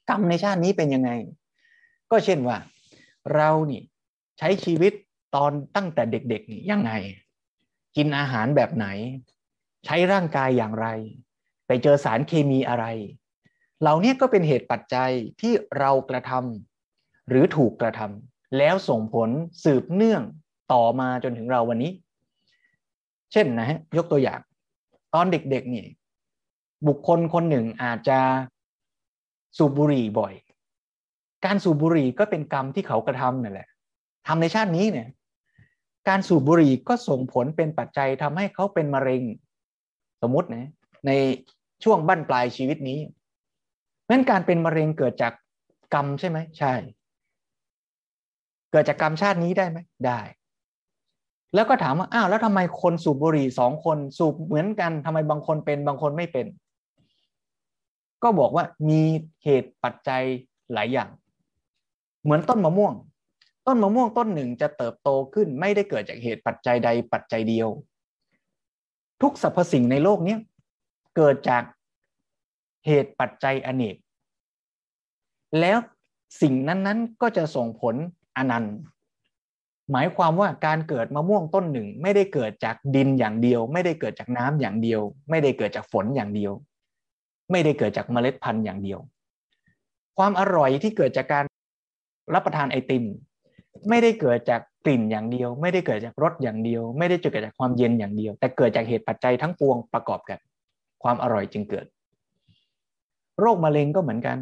[0.09, 1.11] กรรมในชาตินี้เป็นยังไง
[2.11, 2.57] ก็เช่นว่า
[3.35, 3.81] เรานี่
[4.39, 4.93] ใช้ชีวิต
[5.35, 6.91] ตอนตั้งแต่เด็กๆนี่ยังไง
[7.95, 8.87] กินอาหารแบบไหน
[9.85, 10.87] ใช้ร่างกายอย่างไร
[11.67, 12.85] ไปเจอสารเคมีอะไร
[13.81, 19.29] เหล่านี้ก็เป็นเหตุปัจจัยที่เรากระทำหรือถูกกระทำแล้วส่งผล
[19.63, 20.23] สืบเนื่อง
[20.73, 21.91] ต่อมาจนถึงเราวันนี้
[23.31, 24.39] เช่นนะฮะยกตัวอย่าง
[25.13, 25.85] ตอนเด็กๆนี่
[26.87, 28.19] บุคคลคนหนึ่งอาจจะ
[29.57, 30.33] สูบบุหรี่บ่อย
[31.45, 33.67] การสูบบุหรี่ก็เป็นกรรมที่เขากระทำนั่นแหละ
[34.27, 35.07] ทำในชาตินี้เนี่ย
[36.07, 39.21] การสูบบุหรี่ก็ส่งผลเป็นปัจจัยทำให้เขาเป็นมะเร็ง
[40.21, 40.69] สมมตินะ
[41.07, 41.11] ใน
[41.83, 42.99] ช่วงบั้นปลายชีวิตนี้
[44.09, 45.33] นั้นการเป็นมะเร็งเกิดจาก
[45.93, 46.73] กรรมใช่ไหมใช่
[48.71, 50.19] เกิดจากกรรมชาตินี้ได้ไหมได้
[51.53, 56.45] แล้วก็ถามว่าอ้าวแล้วทำไมคนสูบบุหรี่สองคนสูบเหมือนกันทำไมบางคนเป็นบางคนไม่เป็น
[58.23, 59.01] ก็บอกว่ามี
[59.43, 60.23] เหตุปัจจัย
[60.73, 61.09] หลายอย่าง
[62.23, 62.93] เหมือนต้นมะม่วง
[63.67, 67.69] ต้นมะม่วงต้นหนึ่งจะเติบโตขึ้นไม่ได้เกิดจากเหตุปัจจัยใดปัจจัยเดียว
[69.21, 70.35] ทุกสรรพสิ่งในโลกนี้
[71.15, 71.63] เกิดจาก
[72.85, 73.95] เหตุปัจจัยอเนก
[75.59, 75.77] แล้ว
[76.41, 77.95] สิ่งนั้นๆก็จะส่งผล
[78.37, 78.75] อนันต์
[79.91, 86.51] หมายความว่าการเกิดมะม่วงต้นหนึ่ง ไม่ได้เกิดจากดินอย่างเดียว ไม่ได้เกิดจากน้ำอย่างเดียว ไม่ได้เกิดจากฝนอย่างเดียว
[87.51, 88.99] ไม่ได้เกิดจากเมล็ดพันธุ์อย่างเดียว
[90.17, 91.43] ความอร่อยที่เกิดจากการ
[92.33, 93.03] รับประทานไอติม
[93.89, 100.39] ไม่ได้เกิดจากกลิ่นอย่างเดียว ไม่ได้เกิดจากรสอย่างเดียว ไม่ได้เกิดจากความเย็นอย่างเดียว แต่เกิดจากเหตุปัจจัยทั้งปวงประกอบกัน
[101.03, 101.85] ความอร่อยจึงเกิด
[103.39, 104.37] โรคมะเร็งก็เหมือนกัน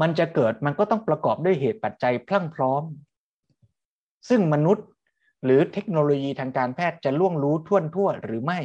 [0.00, 2.82] มันจะเกิดมันก็ต้องประกอบด้วยเหตุปัจจัยพลั่งพร้อม
[4.28, 4.86] ซึ่งมนุษย์
[5.44, 8.58] หรือเทคโนโลยีทางการแพทย์จะล่วงรู้ท่วนทั่วหรือไม่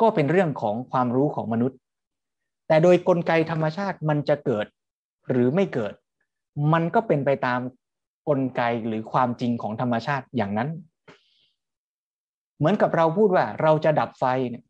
[0.00, 1.78] ก็เป็นเรื่องของความรู้ของมนุษย์
[2.68, 4.66] แต่โดยกลไกธรรมชาติมันจะเกิด
[5.30, 5.92] หรือไม่เกิด
[6.72, 7.60] มันก็เป็นไปตาม
[8.28, 10.68] กลไกหรือความจริงของธรรมชาติอย่างนั้น
[12.58, 14.64] เหมือนกับเราพูดว่าเราจะดับไฟเนี่ย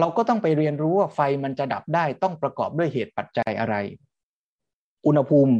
[0.00, 3.74] เราก็ต้องไปเรียนรู้ว่าไฟมันจะดับได้ต้องประกอบด้วยเหตุปัจจัยอะไร
[5.06, 5.54] อุณหภูมิ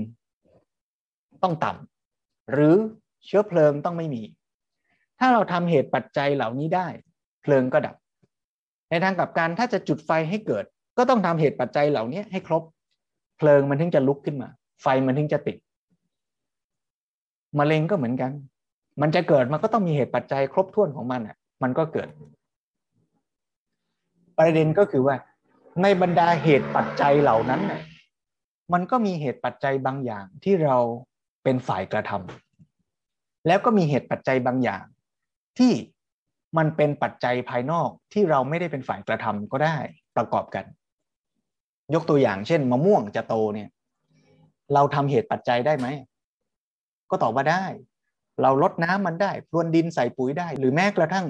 [1.42, 2.74] ต้องต่ำหรือ
[3.24, 4.22] เชื้อเพลิงต้องไม่มี
[5.18, 6.87] ถ้าเราทำเหตุปัจจัยเหล่านี้ได้
[7.42, 7.96] เพลิงก็ดับ
[8.90, 10.64] ในทางกลับกันถ้าจะจุดไฟให้เกิด
[10.98, 12.62] ก็ต้องทำเหตุปัจจัยเหล่านี้ให้ครบ
[13.38, 14.48] เพลิงมันถึงจะลุกขึ้นมา
[14.83, 15.57] ไฟมันถึงจะติด
[17.59, 18.33] มะเร็งก็เหมือนกัน
[19.00, 22.09] มันจะเกิดมันก็ต้องมีเหตุปัจจัยครบถ้วนของมันอะ มันก็เกิด
[24.38, 25.16] ประเด็นก็คือว่า
[25.83, 27.83] ในบรรดาเหตุปัจจัยเหล่านั้นน่ย
[28.72, 30.79] มันก็มีเหตุปัจจัยบางอย่างที่เรา
[31.44, 32.45] เป็นฝ่ายกระทำ
[33.46, 34.85] แล้วก็มีเหตุปัจจัยบางอย่าง
[35.59, 35.72] ที่
[36.59, 39.76] มันเป็นปัจจัยภายนอกที่เราไม่ได้เป็นฝ่ายกระทำก็ได้
[40.16, 40.64] ประกอบกัน
[41.94, 43.68] ยกตัวอย่างเช่น มะม่วงจะโตเนี่ย
[44.74, 45.87] เราทำเหตุปัจจัยได้ไหม
[47.11, 47.64] ก็ตอบว่าได้
[48.42, 51.26] เราลดน้ำมันได้พรวนดินใส่ปุ๋ยได้ หรือแม้กระทั่ง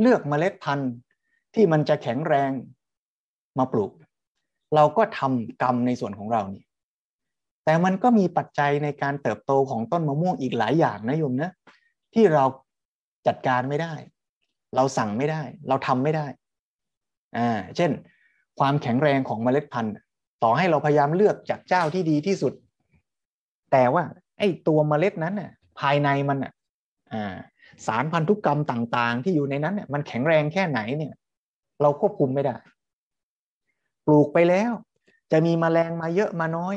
[0.00, 0.92] เลือกเมล็ดพันธุ์
[1.54, 2.50] ที่มันจะแข็งแรง
[3.58, 3.92] มาปลูก
[4.74, 6.64] เราก็ทำกรรมในส่วนของเรานี่
[7.64, 11.50] แต่มันก็มีปัจจัยในการเติบโตของต้นมะม่วงอีกหลายอย่างนะโยมนะ
[12.14, 12.44] ที่เรา
[13.26, 13.94] จัดการไม่ได้
[14.76, 16.26] เราสั่งไม่ได้ เราทำไม่ได้
[17.36, 17.90] อ่าเช่น
[18.58, 19.94] ความแข็งแรงของเมล็ดพันธุ์
[20.42, 22.52] ต่อให้เราพยายามเลือกจากเจ้าที่ดีที่สุด
[23.72, 24.04] แต่ว่า
[24.38, 26.52] ไอ้ตัวเมล็ดนั้นน่ะภายในมันอะ
[27.12, 27.34] อ่า
[27.86, 31.14] สารพันธุกรรมต่างๆ ที่อยู่ในนั้นเนี่ยมันแข็งแรงแค่ไหนเนี่ย
[31.82, 32.56] เราควบคุมไม่ได้
[34.06, 34.72] ปลูกไปแล้ว
[35.32, 36.76] จะมีมแมลงมาเยอะมาน้อย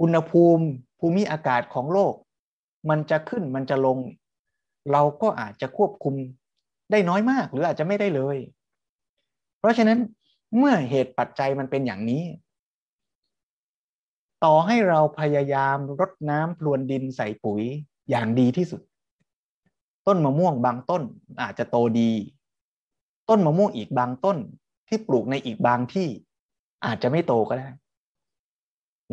[0.00, 0.64] อุณหภูมิ
[0.98, 2.14] ภูมิอากาศของโลก
[2.90, 3.98] มันจะขึ้นมันจะลง
[4.92, 6.14] เราก็อาจจะควบคุม
[6.90, 8.36] ได้น้อยมากหรืออาจจะไม่ได้เลย
[9.58, 9.98] เพราะฉะนั้น
[10.56, 12.22] เมื่อเหตุปัจจัยมันเป็นอย่างนี้
[14.44, 17.62] ต่อให้เราพยายามรดน้ำพรวนดินใส่ปุ๋ย
[18.10, 18.80] อย่างดีที่สุด
[20.06, 21.02] ต้นมะม่วงบางต้น
[21.42, 22.10] อาจจะโตดี
[23.28, 24.38] ต้นมะม่วงอีกบางต้น
[24.88, 26.08] ที่ปลูกในอีกบางที่
[26.86, 27.68] อาจจะไม่โตก็ได้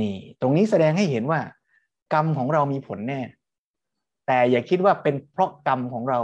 [0.02, 1.40] นี่ ตรงนี้แสดงให้เห็นว่า
[2.14, 3.22] กรรมของเรามีผลแน่
[4.28, 6.20] แต่อย่าคิดว่าเป็นเพราะกรรมของเรา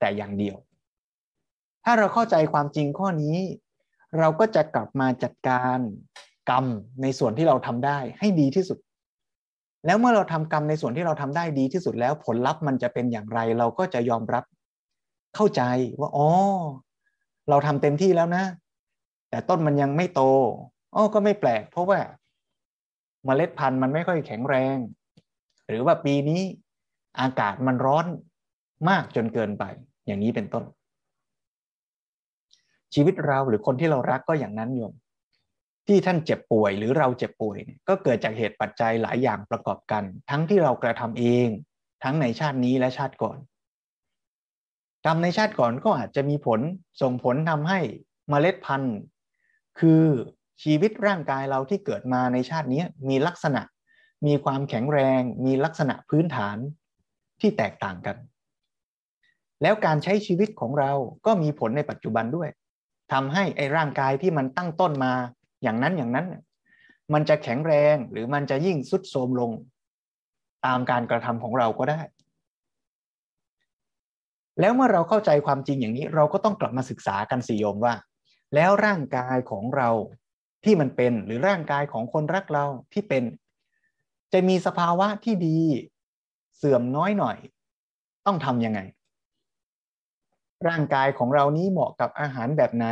[0.00, 0.56] แต่อย่างเดียว
[1.84, 3.36] ถ้าเราเข้าใจความจริงข้อนี้
[4.18, 5.78] เราก็จะกลับมาจัดการ
[6.50, 6.64] กรรม
[7.02, 8.78] ในส่วนที่เราทำได้ให้ดีที่สุด
[9.86, 14.44] แล้วเมื่อเราทำกรรมในส่วนที่เราทำได้ดีที่สุดแล้วผลลัพธ์มันจะเป็นอย่างไร เราก็จะยอมรับ
[15.36, 15.62] เข้าใจ
[16.00, 16.28] ว่าอ๋อ
[17.48, 18.44] เราทำเต็มที่แล้วนะ
[19.30, 20.22] แต่ต้นมันยังไม่โต
[20.94, 21.98] อ๋อก็ไม่แปลก เพราะว่า
[23.24, 24.76] เมล็ดพันธุ์มันไม่ค่อยแข็งแรง
[25.68, 26.42] หรือว่าปีนี้
[27.20, 28.06] อากาศมันร้อน
[28.88, 29.64] มากจนเกินไป
[30.06, 30.64] อย่างนี้เป็นต้น
[32.94, 34.94] ชีวิตเราหรือคนที่เรารักก็อย่างนั้นโยม
[35.86, 41.48] ที่ท่านเจ็บป่วยหรือเราเจ็บป่วยเนี่ยก็เกิดจากเหตุปัจจัยหลายอย่างประกอบกัน ทั้งที่เรากระทำเอง
[42.04, 43.38] ทั้งในชาตินี้และชาติก่อน
[45.06, 46.60] กรรมในชาติก่อนก็อาจจะมีผล
[47.02, 47.80] ส่งผลทำให้
[48.28, 48.96] เมล็ดพันธุ์
[49.78, 50.02] คือ
[50.62, 53.62] ชีวิตร่างกายเราที่เกิดมาในชาตินี้มีลักษณะ
[54.26, 56.56] มีความแข็งแรง มีลักษณะพื้นฐาน
[57.40, 58.16] ที่แตกต่างกัน
[59.62, 60.92] แล้วการใช้ชีวิตของเรา
[61.26, 62.48] ก็มีผลในปัจจุบันด้วย
[63.12, 65.12] ทำให้ไอ้ร่างกายที่มันตั้งต้นมา
[65.62, 66.26] อย่างนั้นอย่างนั้น
[67.12, 69.50] มันจะแข็งแรงหรือมันจะยิ่งสุดโทรมลง
[70.66, 72.00] ตามการกระทำของเราก็ได้
[74.60, 77.94] แล้วเมื่อเราเข้าใจความจริงอย่างนี้ เราก็ต้องกลับมาศึกษากันสิโยมว่า
[78.54, 79.88] แล้วร่างกายของเรา
[80.64, 83.24] ที่มันเป็นหรือร่างกายของคนรักเราที่เป็น
[84.32, 85.58] จะมีสภาวะที่ดี
[86.56, 87.36] เสื่อมน้อยหน่อย
[88.26, 88.80] ต้องทำยังไง
[90.68, 92.86] ร่างกายของเรานี้เหมาะกับอาหารแบบไหน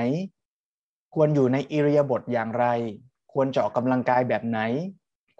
[1.14, 2.66] ควรอยู่ในอิริยาบถอย่างไร
[3.33, 4.61] ควรจะออกกำลังกายแบบไหน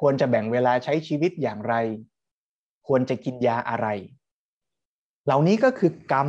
[0.00, 1.74] ควรจะแบ่งเวลาใช้ชีวิตอย่างไร
[2.86, 3.86] ควรจะกินยาอะไร
[5.24, 6.28] เหล่านี้ก็คือกรรม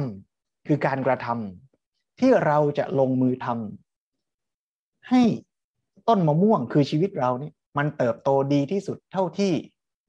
[0.68, 5.22] คือการกระทำที่เราจะลงมือทำให้
[6.10, 9.54] ต้นมะม่วงคือชีวิตเรานี่มันเติบโตดีที่สุดเท่าที่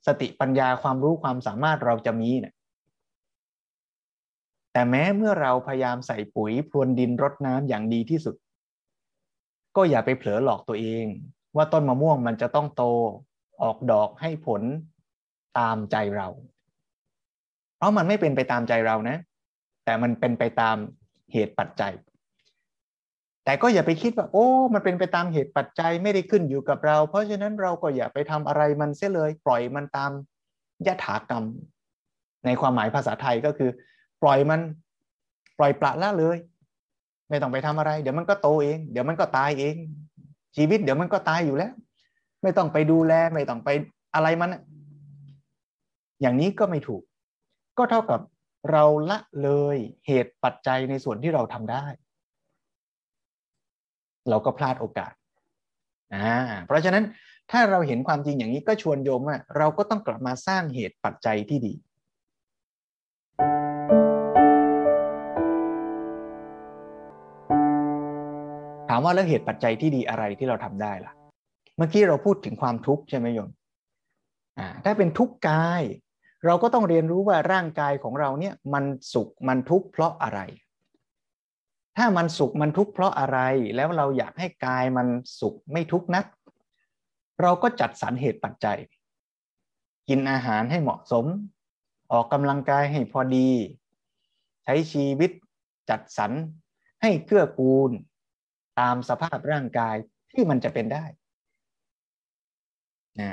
[0.07, 2.55] สติปัญญาความรู้ความสามารถเราจะมีเนี่ย
[4.73, 8.35] แต่แม้เมื่อเราพยายามใส่ปุ๋ยพรวนดินรดน้ำอย่างดีที่สุด
[9.77, 11.07] ก็อย่าไปเผลอหลอกตัวเอง
[11.57, 12.83] ว่าต้นมะม่วงมันจะต้องโต
[13.63, 14.63] ออกดอกให้ผล
[15.59, 16.29] ตามใจเรา
[17.77, 19.17] เพราะมันไม่เป็นไปตามใจเรานะ
[19.85, 20.77] แต่มันเป็นไปตาม
[21.33, 21.93] เหตุปัจจัย
[23.45, 30.11] แต่ก็อย่าไปคิดว่า โอ้ มันเป็นไปตามเหตุปัจจัยไม่ได้ขึ้นอยู่กับเรา เพราะฉะนั้นเราก็อย่าไปทำอะไรมันเสียเลย ปล่อยมันตาม
[30.87, 31.45] ยถากรรม
[32.47, 33.71] ในความหมายภาษาไทยก็คือ
[34.23, 34.61] ปล่อยมัน
[35.59, 36.37] ปล่อยปละละเลย
[37.31, 39.75] ไม่ต้องไปทำอะไร เดี๋ยวมันก็โตเอง เดี๋ยวมันก็ตายเอง
[40.57, 41.73] ชีวิต เดี๋ยวมันก็ตายอยู่แล้ว
[42.43, 43.69] ไม่ต้องไปดูแลไม่ต้องไป
[44.15, 44.51] อะไรมัน
[46.21, 47.03] อย่างนี้ก็ไม่ถูก
[47.79, 48.21] ก็เท่ากับ
[48.71, 49.77] เราละเลย
[50.07, 51.85] เหตุปัจจัยในส่วนที่เราทำได้
[54.29, 55.13] เราก็พลาดโอกาส
[56.15, 57.05] อ่าเพราะฉะนั้น
[57.51, 61.75] ถ้าเราเห็นความจริงอย่างนี้ก็ชวนโยมว่าเราก็ต้องกลับมาสร้างเหตุปัจจัยที่ดี
[68.89, 71.13] ถามว่าแล้วเหตุปัจจัยที่ดีอะไรที่เราทำได้ล่ะ
[71.77, 73.51] เมื่อกี้เราพูดถึงความทุกข์ใช่ไหมโยม
[74.59, 75.83] อ่าถ้าเป็นทุกข์กาย
[76.47, 80.41] เราก็ต้องเรียนรู้ว่าร่างกายของเราเนี่ยมันสุขมันทุกข์เพราะอะไร
[81.97, 83.39] ถ้ามันสุขมันทุกข์เพราะอะไร
[83.77, 85.09] แล้วเราอยากให้กายมัน
[85.41, 86.25] สุขไม่ทุกข์นัก
[87.43, 88.79] เราก็จัดสรรเหตุปัจจัย
[90.09, 91.27] กินอาหารให้เหมาะสม
[92.13, 93.49] ออกกำลังกายให้พอดี
[94.65, 95.31] ใช้ชีวิต
[95.91, 96.33] จัดสรร
[97.03, 97.91] ให้เกื้อกูล
[98.81, 99.97] ตามสภาพร่างกาย
[100.33, 101.05] ที่มันจะเป็นได้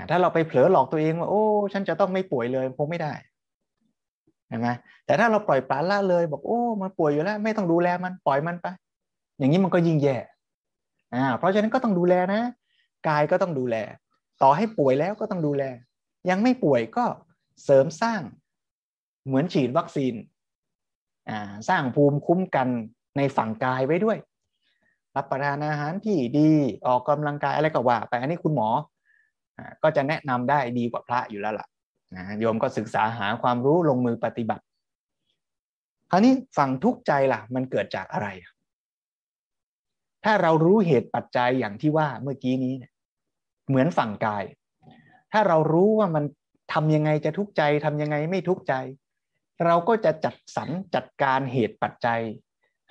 [0.09, 1.43] ถ้าเราไปเผลอหลอกตัวเองว่าโอ้
[1.73, 3.13] ฉันจะต้องไม่ป่วยเลยคงไม่ได้
[4.47, 4.67] ใช่ไหม
[5.05, 8.67] แต่ถ้าเราปล่อยปละละเลยบอกโอ้มันป่วยอยู่แล้ว ไม่ต้องดูแลมันปล่อยมันไป
[9.37, 10.17] อย่างนี้มันก็ยิ่งแย่
[11.15, 12.41] อ่าเพราะฉะนั้นก็ต้องดูแลนะ
[13.07, 13.75] กายก็ต้องดูแล
[14.41, 15.63] ต่อให้ป่วยแล้วก็ต้องดูแล
[16.29, 17.05] ยังไม่ป่วยก็
[17.63, 18.21] เสริมสร้าง
[19.25, 20.13] เหมือนฉีดวัคซีน
[21.29, 22.67] อ่าสร้างภูมิคุ้มกัน
[23.17, 24.17] ในฝั่งกายไว้ด้วย
[25.15, 26.51] รับประทานอาหารที่ดี
[26.87, 28.69] ออกกำลังกายอะไรก็ว่าไปอันนี้คุณหมอ
[29.57, 31.67] อก็จะแนะนำได้ดีกว่าพระอยู่แล้วล่ะ
[32.15, 34.63] นะโยมก็ศึกษาหาความรู้ลงมือปฏิบัติ
[36.11, 38.27] คราวนี้ฝั่งทุกข์ใจล่ะ มันเกิดจากอะไร
[40.23, 42.91] ถ้าเรารู้เหตุปัจจัยอย่างที่ว่าเมื่อกี้นี้เนี่ย
[43.67, 44.43] เหมือนฝั่งกาย
[45.31, 46.23] ถ้าเรารู้ว่ามัน
[46.73, 48.73] ทำยังไงจะทุกข์ใจทำยังไงไม่ทุกข์ใจ
[49.65, 52.21] เราก็จะจัดสรรจัดการเหตุปัจจัย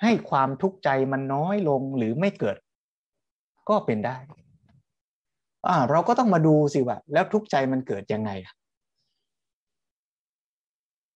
[0.01, 2.57] ให้ความทุกข์ใจมันน้อยลงหรือไม่เกิด
[3.69, 4.17] ก็เป็นได้
[5.67, 8.31] อ่าเราก็ต้องมาดูสิว่าแล้วทุกข์ใจมันเกิดยังไง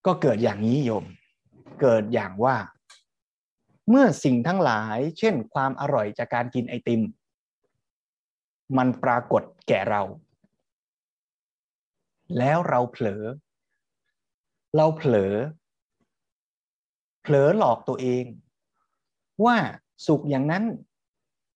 [0.06, 1.04] ก็เกิดอย่างนี้โยม
[1.80, 2.56] เกิดอย่างว่า
[3.88, 7.02] เมื่อสิ่งทั้งหลาย เช่น ความอร่อยจากการกินไอติม
[8.76, 10.02] มันปรากฏแก่เรา
[12.38, 13.22] แล้วเราเผลอ
[14.76, 15.34] เราเผลอ
[17.22, 18.24] เผลอหลอกตัวเอง
[19.44, 19.56] ว่า
[20.06, 20.64] สุขอย่างนั้น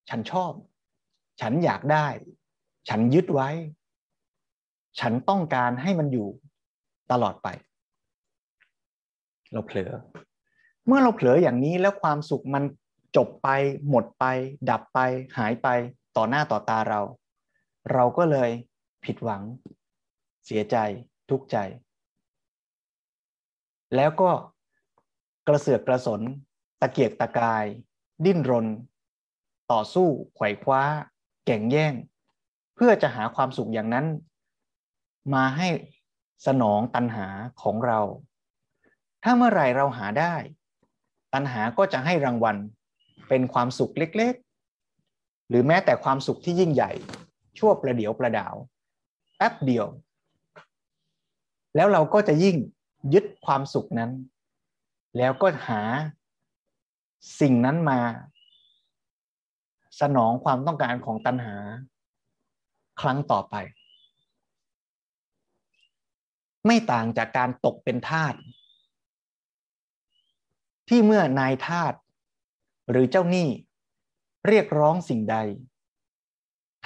[0.09, 0.53] ฉันชอบ
[1.41, 2.07] ฉันอยากได้
[2.89, 3.49] ฉันยึดไว้
[5.01, 6.29] ฉันต้องการให้มันอยู่
[7.13, 7.49] ตลอดไป
[9.57, 9.93] เราเผลอ
[10.87, 12.65] เมื่อเราเผลออย่างนี้แล้วความสุขมัน
[13.17, 13.49] จบไป
[13.89, 14.25] หมดไป
[14.71, 14.99] ดับไป
[15.39, 15.69] หายไป
[16.17, 17.01] ต่อหน้าต่อตาเรา
[17.93, 18.51] เราก็เลย
[19.05, 19.43] ผิดหวัง
[20.47, 20.77] เสียใจ
[21.31, 21.57] ทุกข์ใจ
[23.97, 24.31] แล้วก็
[25.49, 26.21] กระเสือกกระสน
[26.81, 27.65] ตะเกียกตะกาย
[28.25, 28.67] ดิ้นรน
[29.73, 30.83] ต่อสู้ไขว่คว้า
[31.47, 31.95] แก่งแย่ง
[32.75, 34.07] เพื่อจะหาความสุขอย่างนั้น
[35.35, 35.69] มาให้
[36.47, 37.27] สนองตัณหา
[37.63, 38.01] ของเรา
[39.29, 40.35] ถ้าเมื่อไหร่เราหาได้
[41.35, 42.57] ตัณหาก็จะให้รางวัล
[43.29, 46.93] เป็นความสุขเล็กๆ หรือแม้แต่ความสุขที่ยิ่งใหญ่
[47.59, 48.55] ชั่วประเดียวประดาว
[49.37, 49.87] แป๊บเดียว
[51.77, 52.57] แล้วเราก็จะยิ่ง
[53.15, 54.11] ยึดความสุขนั้น
[55.19, 55.83] แล้วก็หา
[57.41, 58.01] สิ่งนั้นมา
[60.01, 61.57] สนองความต้องการของตัณหา
[63.01, 63.55] ครั้งต่อไป
[66.67, 68.37] ไม่ต่างจากการตกเป็นทาส
[70.89, 71.95] ที่เมื่อนายทาส
[72.91, 73.49] หรือเจ้าหนี้
[74.47, 75.37] เรียกร้องสิ่งใด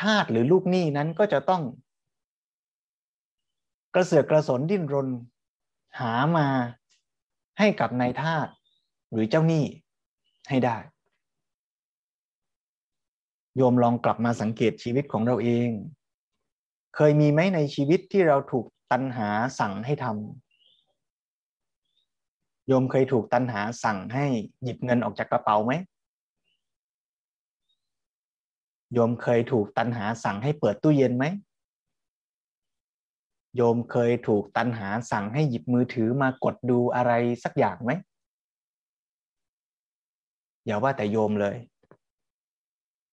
[0.03, 1.63] ทาสหรือลูกหนี้นั้นก็จะต้อง
[3.95, 5.09] กระเสือกกระสนดิ้นรน
[6.01, 6.47] หามา
[7.59, 8.47] ให้กับนายทาส
[9.13, 9.65] หรือเจ้าหนี้
[10.49, 10.77] ให้ได้
[13.57, 15.71] โยมลองกลับมาสังเกตชีวิตของเราเอง
[16.95, 20.50] เคยมีไหมในชีวิตที่เราถูกตันหาสั่งให้ทำ
[22.73, 24.25] โยมเคยถูกตันหาสั่งให้
[24.63, 25.73] หยิบเงินออกจากกระเป๋าไหม
[28.93, 31.25] โยมเคยถูกตันหาสั่งให้เปิดตู้เย็นไหม
[33.57, 37.13] โยมเคยถูกตันหาสั่งให้หยิบมือถือมากดดูอะไร
[37.45, 37.91] สักอย่างไหม
[40.67, 41.57] อย่าว่าแต่โยมเลย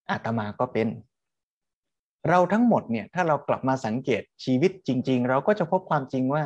[0.10, 0.88] อาตมาก็เป็น
[2.30, 6.46] เราทั้งหมดเนี่ย ถ้าเรากลับมาสังเกตชีวิตจริง ๆ เราก็จะพบความจริงว่า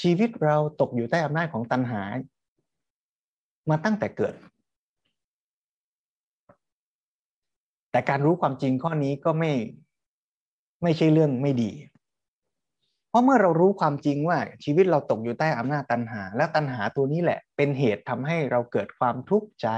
[0.00, 2.02] ชีวิตเราตกอยู่ใต้อำนาจของตัณหา
[3.70, 4.34] มาตั้งแต่เกิด
[7.90, 9.52] แต่การรู้ความจริงข้อนี้ก็ไม่
[10.82, 11.70] ไม่ใช่เรื่องไม่ดี
[13.08, 19.68] เพราะเมื่อเรารู้ความจริงว่าชีวิตเราตกอยู่ใต้อำนาจตัณหา และตัณหาตัวนี้แหละ เป็นเหตุทำให้เราเกิดความทุกข์ใจ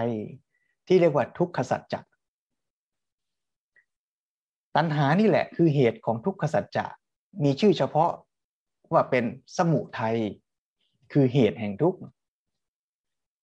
[0.87, 2.01] ที่เรียกว่าทุกขสัจจะ
[4.77, 6.87] ตัณหานี่แหละคือเหตุของทุกขสัจจะ
[7.45, 8.11] มีชื่อเฉพาะ
[8.93, 9.25] ว่าเป็น
[9.57, 10.17] สมุทัย
[11.13, 11.99] คือเหตุแห่งทุกข์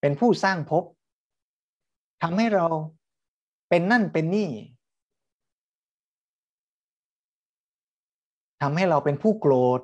[0.00, 0.84] เป็นผู้สร้างภพ
[2.22, 2.66] ทำให้เรา
[3.68, 4.50] เป็นนั่นเป็นนี่
[8.62, 9.80] ทำให้เราเป็นผู้โกรธ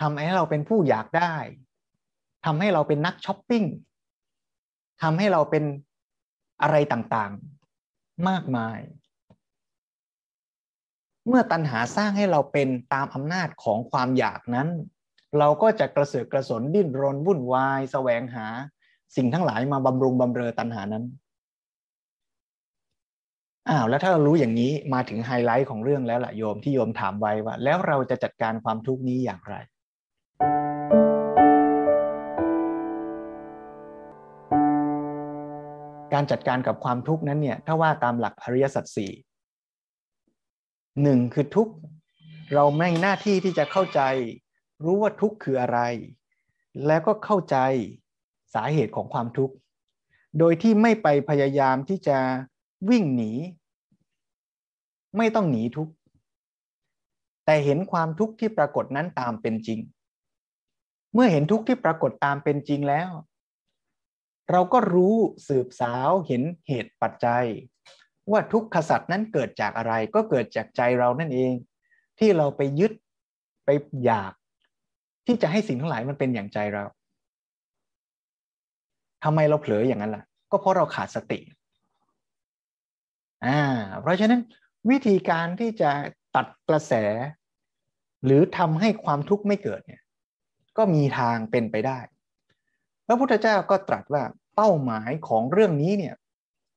[0.00, 1.34] ทำให้เราเป็นผู้อยากได้
[2.44, 3.64] ทำให้เราเป็นนักช้อปปิ้ง
[5.02, 5.64] ทำให้เราเป็น
[6.62, 8.78] อะไรต่างๆ มากมาย
[11.28, 14.68] เมื่อตัณหาสร้างให้เราเป็นตามอำนาจของความอยากนั้น
[15.38, 18.46] เราก็จะกระเสือกกระสนดิ้นรนวุ่นวายแสวงหา
[19.16, 21.04] สิ่งทั้งหลายมาบำรุงบำเรอตัณหานั้น
[23.68, 29.54] อ้าวแล้วถ้าเรารู้อย่างนี้มาถึงไฮไลท์ของเรื่องแล้วล่ะโยมที่โยมถามไว้ว่า แล้วเราจะจัดการความทุกข์นี้อย่างไร
[36.14, 39.12] การจัดการกับความทุกข์นั้นเนี่ยถ้าว่าตามหลักอริยสัจสี่
[41.02, 41.68] หนึ่งคือทุก
[42.54, 44.00] เราไม่งหน้าที่ที่จะเข้าใจ
[44.84, 45.80] รู้ว่าทุกคืออะไร
[46.86, 47.56] แล้วก็เข้าใจ
[48.54, 49.54] สาเหตุของความทุกข์
[50.38, 52.18] โดยที่ไม่ไปพยายามที่จะ
[52.90, 53.32] วิ่งหนี
[55.16, 55.92] ไม่ต้องหนีทุกข์
[57.44, 59.80] แต่เห็นความทุกข์ที่ปรากฏนั้นตามเป็นจริง
[61.14, 63.10] เมื่อเห็นทุกข์ที่ปรากฏตามเป็นจริงแล้ว
[64.50, 65.16] เราก็รู้
[65.48, 67.46] สืบสาวเห็นเหตุปัจจัย
[68.30, 71.52] ว่าทุกขสัตว์นั้นเกิดจากอะไรก็เกิดจากใจเรานั่นเอง
[72.18, 72.92] ที่เราไปยึด
[73.64, 73.70] ไป
[74.04, 74.32] อยาก
[75.26, 76.84] ที่จะให้สิ่งทั้งหลายมันเป็นอย่างใจเรา
[79.24, 81.40] ทำไมเราเผลออย่างนั้นล่ะ ก็เพราะเราขาดสติ
[83.46, 83.60] อ่า
[84.00, 84.40] เพราะฉะนั้น
[84.90, 85.90] วิธีการที่จะ
[86.36, 86.92] ตัดกระแส
[88.24, 90.02] หรือทำให้ความทุกข์ไม่เกิดเนี่ย
[90.76, 91.98] ก็มีทางเป็นไปได้
[93.06, 94.22] พระพุทธเจ้าก็ตรัสว่า
[94.56, 96.14] เป้าหมายของเรื่องนี้เนี่ย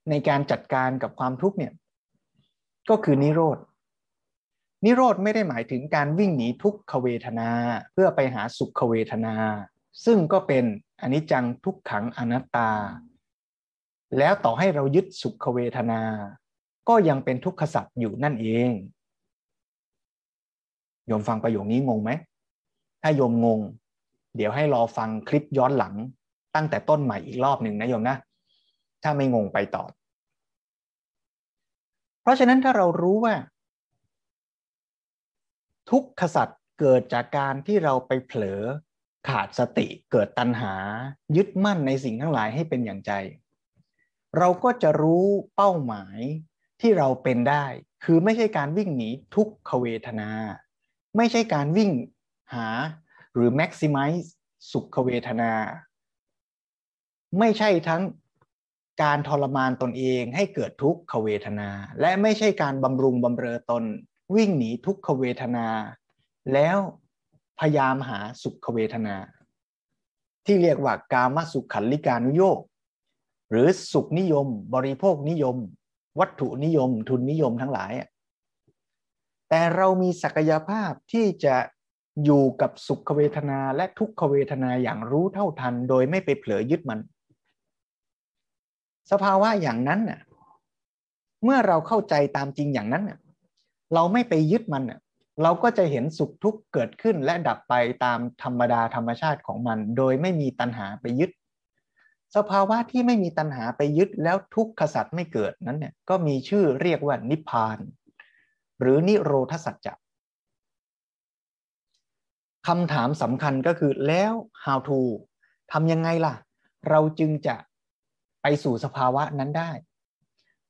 [0.10, 1.74] ในการจัดการกับความทุกข์เนี่ย
[2.90, 3.58] ก็คือนิโรธ
[4.86, 7.50] นิโรธไม่ได้หมายถึงการวิ่งหนีทุกขเวทนา
[7.94, 9.36] เพื่อไปหาสุขเวทนา
[10.06, 10.64] ซึ่งก็เป็น
[11.02, 12.72] อนิจจังทุกขังอนัตตา
[14.18, 16.02] แล้วต่อให้เรายึดสุขเวทนา
[16.90, 18.72] ก็ยังเป็นทุกขสัตว์อยู่นั่นเอง
[21.08, 22.12] โยมฟังประโยคนี้งงไหม
[23.02, 23.60] ถ้าโยมงง
[24.36, 25.94] เดี๋ยวให้รอฟังคลิปย้อนหลัง
[26.56, 28.18] ตั้งแต่ต้นใหม่อีกรอบหนึ่งนะโยมนะ
[29.04, 29.84] ถ้าไม่งงไปต่อ
[32.22, 33.36] เพราะฉะนั้นถ้าเรารู้ว่า
[35.90, 38.62] ทุกขสัตว์เกิดจากการที่เราไปเผลอ
[39.28, 40.74] ขาดสติเกิดตัณหา
[41.36, 43.12] ยึดมั่นในสิ่งทั้งหลายให้เป็นอย่างใจ
[44.38, 45.26] เราก็จะรู้
[45.56, 46.20] เป้าหมาย
[46.82, 47.66] ที่เราเป็นได้
[48.04, 50.30] คือไม่ใช่การวิ่งหนีทุกขเวทนา
[51.18, 51.92] ไม่ใช่การวิ่ง
[52.54, 52.68] หา
[53.34, 54.28] หรือ maximize
[54.72, 55.52] สุขเวทนา
[57.40, 58.02] ไม่ใช่ทั้ง
[59.04, 63.84] การทรมานตนเองให้เกิดทุกขเวทนา และไม่ใช่การบำรุงบำเรอตน
[64.36, 65.68] วิ่งหนีทุกขเวทนา
[66.54, 66.78] แล้ว
[67.60, 69.16] พยายามหาสุขเวทนา
[70.46, 72.60] ที่เรียกว่ากามสุขขันลิกานุโยก
[73.52, 75.58] หรือสุขนิยม บริโภคนิยม
[76.20, 77.92] วัตถุนิยม ทุนนิยมทั้งหลาย
[79.50, 81.56] แต่เรามีศักยภาพที่จะ
[82.26, 87.00] อยู่กับสุขเวทนาและทุกขเวทนาอย่างรู้เท่าทัน โดยไม่ไปเผลอยึดมัน
[89.12, 90.22] สภาวะอย่างนั้นน่ะ
[91.44, 93.20] เมื่อเราเข้าใจตามจริงอย่างนั้นน่ะ
[93.94, 95.00] เราไม่ไปยึดมันน่ะ
[95.44, 97.74] เราก็จะเห็นสุขทุกข์เกิดขึ้นและดับไป
[98.04, 101.32] ตามธรรมดาธรรมชาติของมัน โดยไม่มีตัณหาไปยึด
[102.36, 107.78] สภาวะที่ไม่มีตัณหาไปยึดแล้วทุกขสัตว์ไม่เกิดนั้นเนี่ยก็มีชื่อเรียกว่านิพพาน
[108.80, 109.94] หรือนิโรธสัจจะ
[112.68, 114.34] คำถามสำคัญก็คือแล้ว
[114.64, 115.00] how to
[115.72, 116.34] ทำยังไงล่ะ
[116.90, 117.56] เราจึงจะ
[118.42, 119.72] ไปสู่สภาวะนั้นได้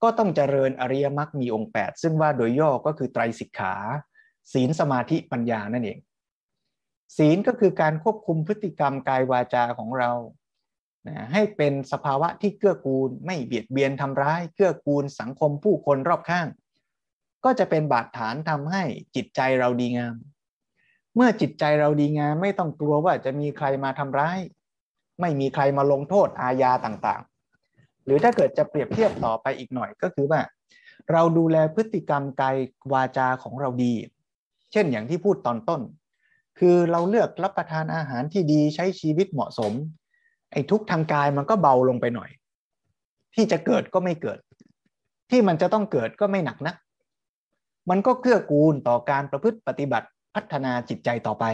[0.01, 3.76] ก็ต้องเจริญอริยมรรคมีองค์ 8 ซึ่งว่าโดยย่อก็คือไตรสิกขา
[4.53, 5.99] ศีลสมาธิปัญญานั่นเอง
[7.17, 10.11] ศีลก็คือการควบคุมพฤติกรรมกายวาจาของเรา
[11.07, 16.47] นะให้เป็นสภาวะที่เกื้อกูลไม่เบียดเบียนทำร้ายเกื้อกูลสังคมผู้คนรอบข้าง
[17.43, 18.84] ก็จะเป็นบาดฐานทำให้
[19.15, 20.15] จิตใจเราดีงาม
[21.15, 24.39] เมื่อจิตใจเราดีงามไม่ต้องกลัวว่าจะมีใครมาทำร้าย
[25.22, 27.22] ไม่มีใครมาลงโทษอาญาต่าง
[28.05, 30.41] หรือถ้าเกิดจะเปรียบเทียบต่อไปอีกหน่อยก็คือว่า
[31.11, 32.57] เราดูแลพฤติกรรมกาย
[32.93, 33.93] วาจาของเราดี
[34.71, 35.81] เช่นอย่างที่พูดตอนต้น
[36.59, 39.73] คือเราเลือกรับประทานอาหารที่ดีใช้ชีวิตเหมาะสม
[40.51, 42.29] ไอ้ทุกทางกายมันก็เบาลงไปหน่อย
[43.35, 44.39] ที่จะเกิดก็ไม่เกิด
[45.29, 46.73] ที่มันจะต้องเกิดก็ไม่หนักนะ
[47.89, 51.45] มันก็เกื้อกูลต่อการประพฤติปฏิบัติพัฒนาจิตใจต่อไป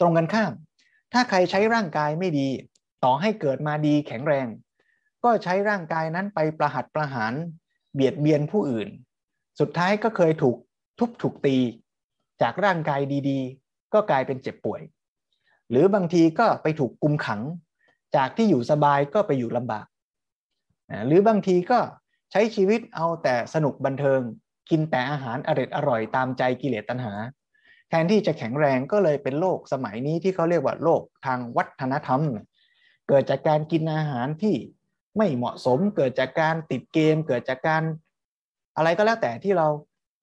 [0.00, 0.52] ตรงกันข้าม
[1.12, 2.48] ถ้าใครใช้ร่างกายไม่ดี
[3.04, 4.46] ต่อให้เกิดมาดีแข็งแรง
[5.24, 7.32] ก็ใช้ร่างกายนั้นไปประหัตประหาร
[7.94, 8.88] เบียดเบียนผู้อื่น
[9.60, 10.56] สุดท้ายก็เคยถูก
[10.98, 11.56] ทุบถูกตี
[12.42, 14.80] จากร่างกายดีๆ ก็กลายเป็นเจ็บป่วย
[15.70, 17.42] หรือบางทีก็ไปถูกกุมขัง
[18.16, 19.86] จากที่อยู่สบายก็ไปอยู่ลำบาก
[21.06, 21.78] หรือบางทีก็
[22.32, 24.20] ใช้ชีวิตเอาแต่สนุกบันเทิง
[24.70, 27.14] กินแต่อาหารอร่อยอร่อยตามใจกิเลสตัณหา
[27.88, 32.22] แทนที่จะแข็งแรงก็เลยเป็นโรคสมัยนี้ที่เขาเรียกว่าโรคทางวัฒนธรรม
[33.08, 34.54] เกิดจากการกินอาหารที่
[35.16, 37.82] ไม่เหมาะสมเกิดจากการติดเกม เกิดจากการ
[38.76, 39.66] อะไรก็แล้วแต่ที่เรา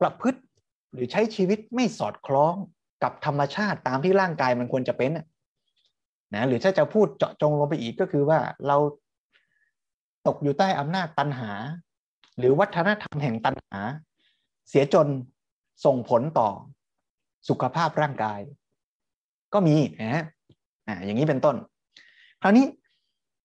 [0.01, 0.41] ประพฤติ
[0.93, 2.53] หรือใช้ชีวิตไม่สอดคล้อง
[3.03, 5.11] กับธรรมชาติตามที่ร่างกายมันควรจะเป็น
[6.35, 8.77] นะหรือถ้าจะพูดเจาะจงลงไปอีกก็คือว่าเรา
[10.27, 11.51] ตกอยู่ใต้อำนาจตันหา
[12.37, 13.79] หรือวัฒนธรรมแห่งตันหา
[14.69, 15.07] เสียจน
[15.85, 16.49] ส่งผลต่อ
[17.49, 18.39] สุขภาพร่างกาย
[19.53, 20.23] ก็มีนะ
[20.87, 21.55] อ่าอย่างนี้เป็นต้น
[22.41, 22.65] คราวนี้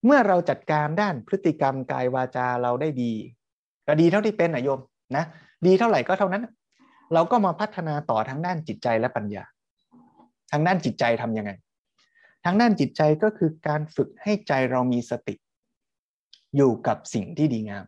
[0.05, 3.13] เมื่อเราจัดการด้านพฤติกรรมกายวาจาเราได้ดี
[3.87, 4.81] ก็ดีเท่าที่เป็นนะโยม
[5.17, 5.25] นะ
[5.67, 6.43] ดีเท่าไหร่ก็เท่านั้น
[7.15, 9.45] เราก็มาพัฒนาต่อทางด้านจิตใจและปัญญา
[10.53, 11.51] ทางด้านจิตใจทํำยังไง
[12.45, 15.35] ทางด้านจิตใจก็คือการฝึกให้ใจเรามีสติ
[16.57, 17.85] อยู่กับสิ่งที่ดีงาม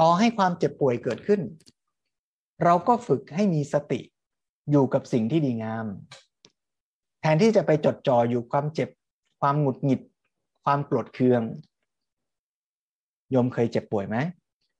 [0.00, 1.40] ต่อให้ความเจ็บป่วยเกิดขึ้น
[2.64, 4.00] เราก็ฝึกให้มีสติ
[4.70, 5.86] อยู่กับสิ่งที่ดีงาม
[7.20, 8.88] แทนที่จะไปจดจ่ออยู่ความเจ็บ
[9.46, 10.00] ความหงุดหงิด
[10.64, 11.42] ความโกรธเคือง
[13.30, 14.16] โยมเคยเจ็บป่วยไหม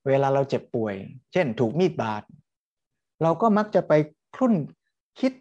[0.08, 0.94] เวลาเราเจ็บป่วย
[1.32, 2.22] เช่น ถูกมีดบาด
[3.22, 3.92] เราก็มักจะไป
[4.34, 4.54] คลุ่น
[5.20, 5.32] คิด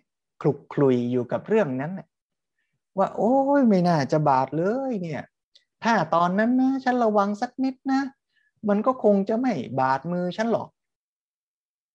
[0.41, 1.91] คลุกคลุยอยู่กับเรื่องนั้น
[2.97, 5.23] ว่า โอ้ยไม่น่าจะบาดเลยเนี่ย
[5.83, 8.01] ถ้าตอนนั้นนะฉันระวังสักนิดนะ
[8.69, 10.67] มันก็คงจะไม่บาดมือฉันหรอก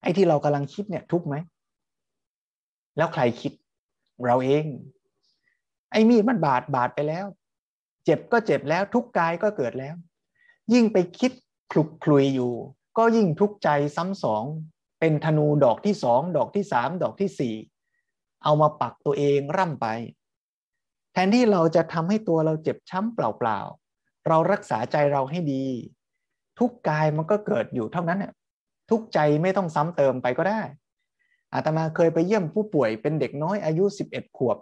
[0.03, 1.35] ไอ้ที่เรากำลังคิดเนี่ยทุกไหม
[2.97, 3.53] แล้วใครคิด
[4.27, 4.65] เราเอง
[5.91, 7.27] ไอ้มีดมันบาดบาดไปแล้ว
[8.05, 9.95] เจ็บก็เจ็บแล้วทุกกายก็เกิดแล้ว
[10.73, 11.33] ยิ่งไปคิด
[11.71, 12.53] คลุกคลุยอยู่
[12.99, 14.45] ก็ยิ่งทุกข์ใจซ้ำสอง
[15.01, 17.55] เป็นธนูดอกที่สองดอกที่สามดอกที่สี่
[18.45, 19.87] เอามาปักตัวเองร่ำไป
[21.13, 25.65] แทนที่เราจะทำให้ตัวเราเจ็บช้ำเปล่าๆเรารักษาใจเราให้ดี
[26.59, 28.33] ทุกกายมันก็เกิดอยู่เท่านั้นเนี่ย
[28.91, 30.61] ทุกใจไม่ต้องซ้ำเติมไปก็ได้
[31.53, 34.59] อาตมาเคยไปเยี่ยมผู้ป่วยเป็นเด็กน้อยอายุ 11 ขวบ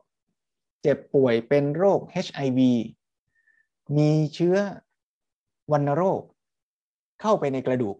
[0.82, 2.60] เจ็บป่วยเป็นโรค HIV
[3.96, 4.56] มีเชื้อ
[5.72, 6.20] วัณโรค
[7.20, 7.96] เข้าไปในกระดูก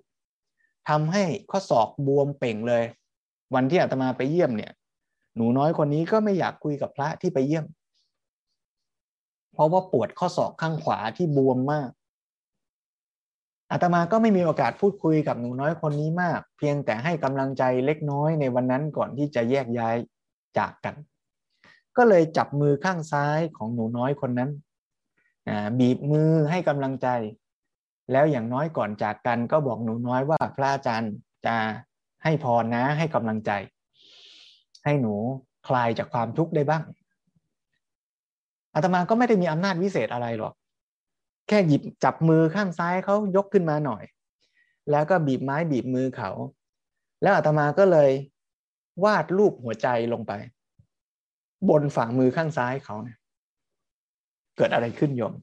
[0.88, 2.84] ทำให้ข้อศอกบวมเป่งเลย
[3.54, 4.72] วันที่อาตมาไปเยี่ยมเนี่ย
[5.36, 7.66] หนูน้อยคนนี้ก็ไม่อยากคุยกับพระที่ไปเยี่ยม
[9.52, 11.90] เพราะว่าปวดข้อศอกข้างขวาที่บวมมาก
[13.70, 19.96] อาตมาก็ไม่มีโอกาสพูดคุยกับหนูน้อยคนนี้มาก เพียงแต่ให้กำลังใจเล็กน้อยในวันนั้นก่อนที่จะแยกย้าย
[20.58, 20.94] จากกัน
[21.96, 24.50] ก็เลยจับมือข้างซ้ายของหนูน้อยคนนั้น
[25.78, 27.08] บีบมือให้กำลังใจ
[28.12, 31.12] แล้วอย่างน้อยก่อนจากกันก็บอกหนูน้อยว่าพระอาจารย์
[31.46, 31.56] จะ
[32.24, 33.50] ให้พรนะให้กำลังใจ
[34.84, 35.14] ให้หนู
[35.68, 36.82] คลายจากความทุกข์ได้บ้าง
[38.74, 40.54] อาตมาก็ไม่ได้มีอำนาจวิเศษอะไรหรอก
[41.48, 44.02] แค่หยิบจับมือข้างซ้ายเขายกขึ้นมาหน่อย
[44.90, 46.30] แล้วก็บีบไม้บีบมือเขา
[47.22, 48.10] แล้วอาตมาก็เลย
[49.04, 50.32] วาดรูปหัวใจลงไป
[51.70, 53.18] บนฝ่ามือข้างซ้ายเขาเนี่ย
[54.56, 55.34] เกิดอะไรขึ้นโยม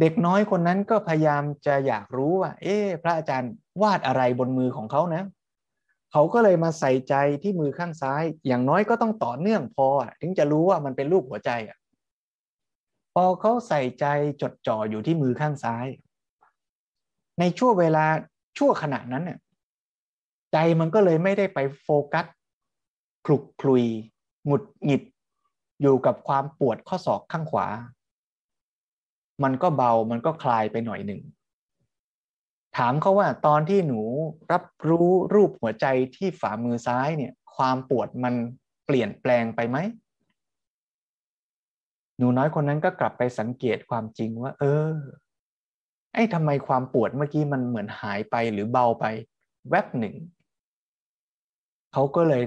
[0.00, 5.24] เด็กน้อยคนนั้นก็พยายามจะอยากรู้ว่า เอ๊พระอาจารย์วาดอะไรบนมือของเขานะ
[6.12, 9.88] เขาก็เลยมาใส่ใจที่มือข้างซ้าย อย่างน้อยก็ต้องต่อเนื่องพอ
[10.20, 11.78] ถึงจะรู้ว่ามันเป็นรูปหัวใจอะ
[13.14, 14.06] พอเขาใส่ใจ
[14.42, 15.86] จดจ่ออยู่ที่มือข้างซ้าย
[17.40, 18.04] ในช่วงเวลา
[18.58, 19.38] ช่วขณะนั้นเนี่ย
[20.52, 22.26] ใจมันก็เลยไม่ได้ไปโฟกัส
[23.26, 23.84] คลุกคลุย
[24.46, 25.02] หงุดหงิด
[25.82, 27.66] อยู่กับความปวดข้อศอกข้างขวา
[29.42, 31.20] มันก็เบามันก็คลายไปหน่อยหนึ่ง
[32.76, 34.00] ถามเขาว่าตอนที่หนู
[34.52, 35.86] รับรู้รูปหัวใจ
[36.16, 38.34] ที่ฝ่ามือซ้ายเนี่ย ความปวดมัน
[38.86, 39.78] เปลี่ยนแปลงไปไหม
[42.18, 44.94] หนูน้อยคนนั้นก็กลับไปสังเกตความจริงว่า เออ
[46.14, 49.04] ไอ้ทำไมความปวดเมื่อกี้มันเหมือนหายไปหรือเบาไป
[49.70, 50.14] แวบหนึ่ง
[51.92, 52.42] เขาก็เลย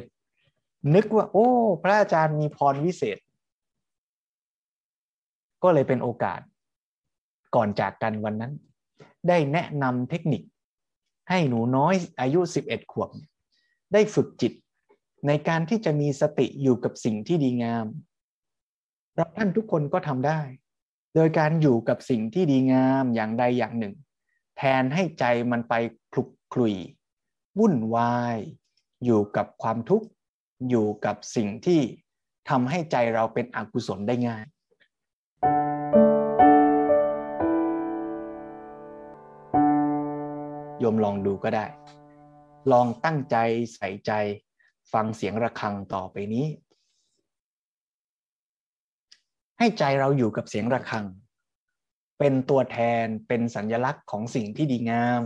[0.96, 1.48] นึกว่า โอ้
[1.84, 3.18] พระอาจารย์มีพรวิเศษ
[5.64, 6.40] ก็เลยเป็นโอกาส
[7.56, 8.54] ก่อนจากกันวันนั้น
[9.28, 10.42] ได้แนะนำเทคนิค
[11.30, 13.10] ให้หนูน้อยอายุ 11 ขวบ
[13.94, 14.54] ได้ฝึกจิต
[15.28, 17.86] ในการที่จะมีสติอยู่กับสิ่งที่ดีงาม
[19.16, 20.42] เราท่านทุกคนก็ทำได้
[21.16, 23.94] โดยการอยู่กับสิ่งที่ดีงามอย่างใดอย่างหนึ่ง
[24.58, 25.74] แทนให้ใจมันไป
[26.12, 26.76] คลุกคลุย
[27.60, 28.38] วุ่นวาย
[29.06, 30.08] อยู่กับความทุกข์
[30.70, 31.82] อยู่กับสิ่งที่
[32.50, 34.44] ทำให้ใจเราเป็นอกุศลได้ง่าย
[40.80, 41.66] โยมลองดูก็ได้
[42.72, 43.36] ลองตั้งใจ
[43.76, 44.12] ใส่ใจ
[44.94, 46.46] ฟังเสียงระฆังต่อไปนี้
[49.60, 51.06] ให้ใจเราอยู่กับเสียงระฆัง
[52.20, 55.24] เป็นตัวแทนเป็นสัญลักษณ์ของสิ่งที่ดีงาม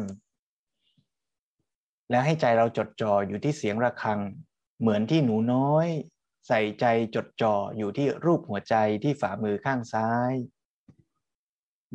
[2.10, 4.20] แล้วให้ใจเราจดจ่ออยู่ที่เสียงระฆัง
[4.82, 5.88] เหมือนที่หนูน้อย
[6.48, 10.34] ใส่ใจจดจ่ออยู่ที่รูปหัวใจที่ฝ่ามือข้างซ้าย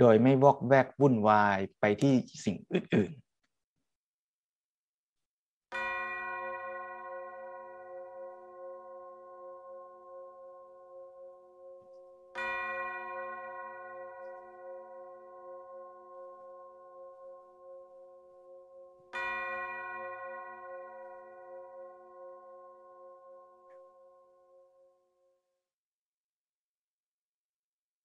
[0.01, 2.15] โดยไม่วอกแวกวุ่นวายไปที่
[2.45, 3.13] สิ่งอื่น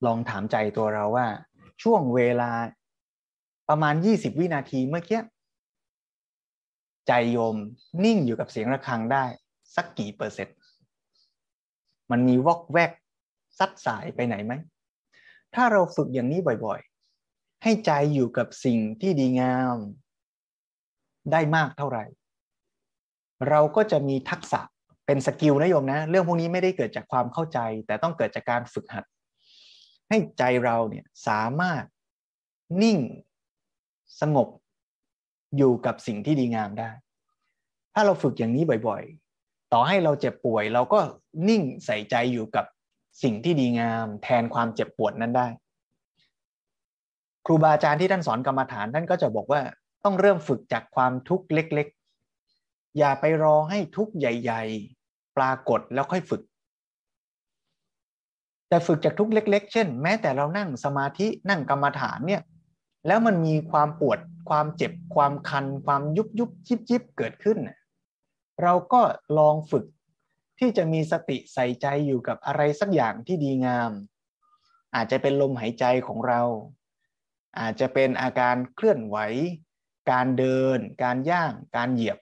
[0.06, 1.28] ลองถามใจตัวเราว่า
[1.84, 2.52] ช่วงเวลา
[3.70, 5.22] ประมาณ 20 วินาทีเมื่อกี้
[7.08, 7.56] ใจโยม
[8.04, 9.26] นิ่งอยู่กับเสียงระฆังได้
[9.76, 10.58] สักกี่เปอร์เซ็นต์
[12.12, 12.92] มันมีวอกแวก
[13.60, 14.54] ซัดสายไปไหนไหม
[15.56, 19.78] ถ้าเราฝึกอย่างนี้บ่อยๆ ให้ใจอยู่กับสิ่งที่ดีงาม
[21.32, 22.06] ได้มากเท่าไหร่
[23.50, 24.62] เราก็จะมีทักษะ
[25.06, 29.06] เป็นสกิลนะโยมนะ เรื่องพวกนี้ไม่ได้เกิดจากความเข้าใจ แต่ต้องเกิดจากการฝึกหัด
[30.12, 31.84] ให้ใจเราเนี่ยสามารถ
[32.82, 32.98] นิ่ง
[34.22, 34.48] สงบ
[35.58, 36.92] อยู่กับสิ่งที่ดีงามได้
[37.94, 41.00] ถ้าเราฝึกอย่างนี้บ่อยๆ ต่อให้เราเจ็บป่วย เราก็
[41.50, 42.66] นิ่งใส่ใจอยู่กับ
[43.24, 45.48] สิ่งที่ดีงาม แทนความเจ็บปวดนั้นได้
[47.46, 49.62] ครูบาอาจารย์ที่ท่านสอนกรรมฐานท่านก็จะบอกว่า
[50.04, 54.64] ต้องเริ่มฝึกจากความทุกข์เล็กๆ อย่าไปรอให้ทุกข์ใหญ่
[55.02, 56.42] ๆ ปรากฏแล้วค่อยฝึก
[58.72, 62.42] แต่ฝึกจากทุกเล็ก ๆ เช่น แม้แต่เรานั่งสมาธินั่งกรรมฐานเนี่ย
[63.08, 64.20] แล้วมันมีความปวด
[64.50, 67.58] ความเจ็บความคัน ความยุบยุบจิบจิบเกิดขึ้น
[68.64, 69.02] เราก็
[69.38, 69.86] ลองฝึก
[70.60, 73.92] ที่จะมีสติใส่ใจอยู่กับอะไรสักอย่างที่ดีงาม
[74.96, 76.42] อาจจะเป็นลมหายใจของเรา
[77.60, 79.18] อาจจะเป็นอาการเคลื่อนไหว
[80.12, 82.18] การเดิน การย่าง การเหยียบ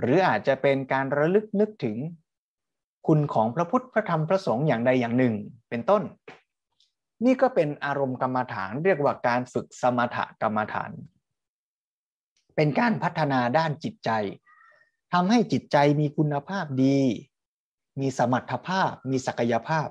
[0.00, 1.96] หรืออาจจะเป็นการระลึกนึกถึง
[3.06, 5.34] คุณของพระพุทธพระธรรมพระสงฆ์อย่างใดอย่างหนึ่ง
[5.70, 6.02] เป็นต้น
[7.24, 10.90] นี่ก็เป็นอารมณ์กรรมฐานเรียกว่าการฝึกสมถกรรมฐาน
[12.56, 14.10] เป็นการพัฒนาด้านจิตใจ
[15.12, 16.98] ทำให้จิตใจมีคุณภาพดี
[18.00, 19.88] มีสมรรถภาพ มีศักยภาพ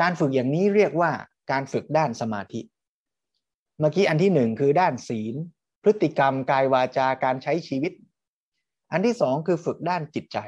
[0.00, 1.12] การฝึกอย่างนี้เรียกว่า
[1.50, 2.60] การฝึกด้านสมาธิ
[3.78, 5.34] เมื่อกี้อันที่หนึ่งคือด้านศีล
[5.82, 7.92] พฤติกรรมกายวาจาการใช้ชีวิต
[8.92, 10.38] อันที่สองคือฝึกด้านจิตใจ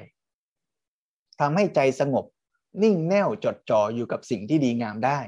[1.40, 2.24] ทำให้ใจสงบ
[2.82, 5.18] นิ่งแน่วจดจ่ออยู่กับสิ่งที่ดีงามได้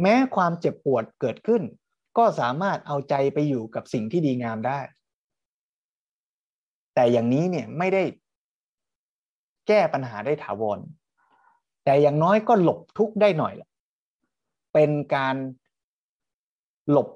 [0.00, 1.62] แม้ความเจ็บปวดเกิดขึ้น
[2.18, 4.80] ก็สามารถเอาใจไปอยู่กับสิ่งที่ดีงามได้
[6.94, 8.02] แต่อย่างนี้เนี่ยไม่ได้
[9.68, 10.78] แก้ปัญหาได้ถาวร
[11.84, 13.68] แต่อย่างน้อยก็หลบทุกข์ได้หน่อยละ
[14.72, 15.36] เป็นการ
[16.90, 17.08] หลบ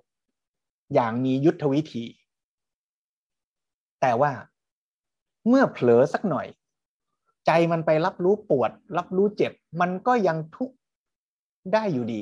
[0.95, 2.05] อย่างมียุทธวิธี
[4.01, 4.33] แต่ว่า
[5.49, 6.47] เมื่อเผลอสักหน่อย
[7.47, 10.75] ใจมันไปรับรู้ปวด รับรู้เจ็บ มันก็ยังทุกข์
[11.73, 12.21] ได้อยู่ดี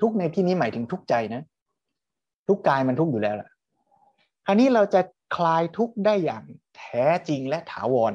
[0.00, 1.42] ทุกในที่นี้หมายถึงทุกใจนะ
[2.48, 3.48] ทุกกายมันทุกอยู่แล้วล่ะ
[4.46, 5.00] คราวนี้เราจะ
[5.36, 6.44] คลายทุกได้อย่าง
[6.76, 8.14] แท้จริงและถาวร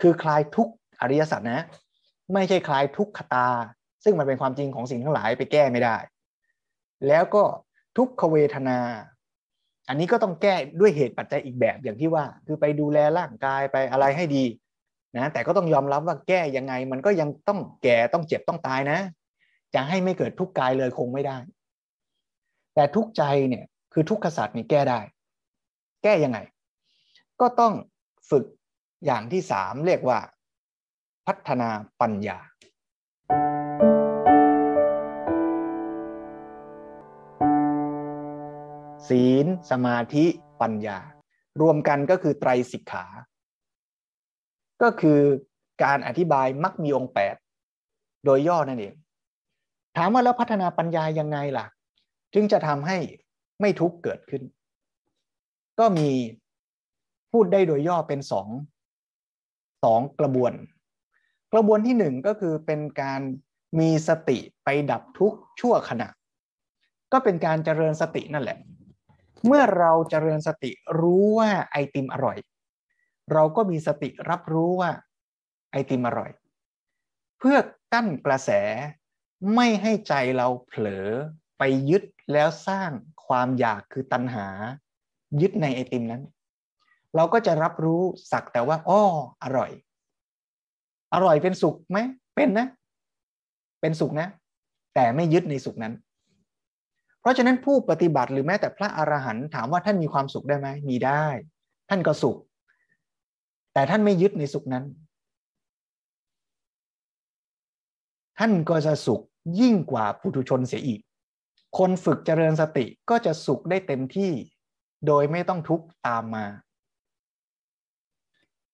[0.00, 0.68] คือคลายทุก
[1.00, 1.60] อริยสัจนะ
[2.34, 3.48] ไม่ใช่คลายทุกขตา
[4.04, 5.96] ซึ่งมันเป็นความจริงของสิ่งทั้งหลายไปแก้ไม่ได้
[7.08, 7.44] แล้วก็
[7.96, 8.78] ทุกขเวทนา
[9.88, 14.44] อันนี้ก็ต้องแก้ด้วยเหตุปัจจัยอีกแบบอย่างที่ว่า คือไปดูแลร่างกายไปอะไรให้ดี
[15.16, 18.98] นะแต่ก็ต้องยอมรับว่าแก้ยังไงมันก็ยังต้องแก่ต้องเจ็บต้องตายนะ
[19.74, 21.36] จะให้ไม่เกิดทุกข์กายเลยคงไม่ได้
[22.74, 25.00] แต่ทุกใจเนี่ยคือทุกขสัตว์นี่แก้ได้
[26.02, 26.38] แก้ยังไง
[27.40, 27.72] ก็ต้อง
[28.30, 28.44] ฝึก
[29.06, 30.18] อย่างที่สามเรียกว่า
[31.26, 32.38] พัฒนาปัญญา
[39.08, 40.24] ศีลสมาธิ
[40.60, 40.98] ปัญญา
[41.60, 43.04] รวมกันก็คือไตรสิกขา
[44.82, 45.20] ก็คือ
[45.84, 47.34] การอธิบายมักมีองค์แปด
[48.24, 48.94] โดยย่อนั่นเอง
[49.96, 51.66] ถามว่าแล้วพัฒนาปัญญายังไงล่ะ
[52.34, 52.98] จึงจะทำให้
[53.60, 54.42] ไม่ทุกข์เกิดขึ้น
[55.78, 56.10] ก็มี
[57.32, 58.48] พูดได้โดยย่อเป็นสอง
[59.84, 60.52] สองกระบวน
[61.52, 63.20] กระบวนที่หนึ่งก็คือเป็นการ
[63.78, 66.08] มีสติไปดับทุกข์ชั่วขณะ
[67.12, 68.58] ก็เป็นการเจริญสตินั่นแหละ
[69.46, 70.70] เมื่อเราเจริญสติ
[71.00, 72.36] รู้ว่าไอติมอร่อย
[73.32, 74.90] เราก็มีสติรับรู้ว่า
[75.70, 76.30] ไอติมอร่อย
[77.38, 77.56] เพื่อ
[77.92, 78.50] กั้นกระแส
[79.54, 81.08] ไม่ให้ใจเราเผลอ
[81.58, 82.02] ไปยึด
[82.32, 82.90] แล้วสร้าง
[83.26, 84.46] ความอยากคือตัณหา
[85.40, 86.22] ยึดในไอติมนั้น
[87.16, 88.02] เราก็จะรับรู้
[88.32, 89.02] สักแต่ว่าอ้อ
[89.42, 89.70] อร่อย
[91.14, 91.98] อร่อยเป็นสุขไหม
[92.34, 92.66] เป็นนะ
[93.80, 94.28] เป็นสุขนะ
[94.94, 95.94] แต่ไม่ยึดในสุขนั้น
[97.20, 101.24] เพราะฉะนั้นผู้ปฏิบัติหรือแม้แต่พระอรหันต์ถามว่าท่านมีความสุขได้ไหมมีได้
[101.88, 102.36] ท่านก็สุข
[103.74, 104.84] แต่ท่านไม่ยึดในสุขนั้น
[108.38, 109.22] ท่านก็จะสุข
[109.60, 111.00] ยิ่งกว่าปุถุชนเสียอีก
[111.78, 114.32] คนฝึกเจริญสติก็จะสุขได้เต็มที่
[115.06, 116.44] โดยไม่ต้องทุกข์ตามมา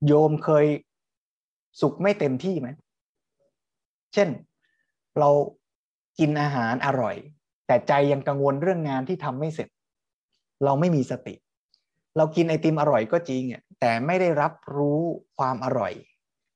[0.07, 0.67] โยมเคย
[1.81, 2.69] สุขไม่เต็มที่ไหม
[4.15, 4.29] เช่น
[5.19, 5.31] เรา
[6.19, 7.17] กินอาหารอร่อย
[7.67, 9.69] แต่ใจยังกังวลเรื่องงานที่ทำไม่เสร็จ
[10.65, 11.35] เราไม่มีสติ
[12.17, 15.01] เรากินไอติมอร่อยก็จริงอะ แต่ไม่ได้รับรู้
[15.39, 15.93] ความอร่อย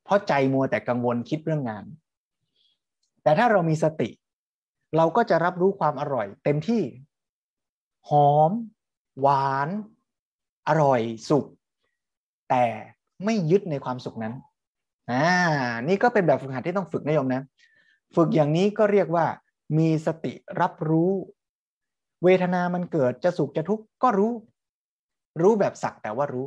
[0.05, 1.85] เพราะใจมัวแต่กังวลคิดเรื่องงาน
[3.22, 4.11] แต่ถ้าเรามีสติ
[4.97, 6.83] เราก็จะรับรู้ความอร่อย เต็มที่
[8.09, 8.53] หอม
[9.20, 9.68] หวาน
[10.68, 11.01] อร่อย
[11.31, 11.47] สุข
[12.51, 12.64] แต่
[13.25, 14.35] ไม่ยึดในความสุขนั้น
[15.11, 15.27] อ่า
[15.89, 17.43] นี่ก็เป็นแบบฝึกหัดที่ต้องฝึกนะโยมนะ
[18.16, 19.27] ฝึกอย่างนี้ก็เรียกว่า
[19.79, 21.11] มีสติรับรู้
[22.25, 24.33] เวทนามันเกิดจะสุขจะทุกข์ก็รู้
[25.43, 26.47] รู้แบบสักแต่ว่ารู้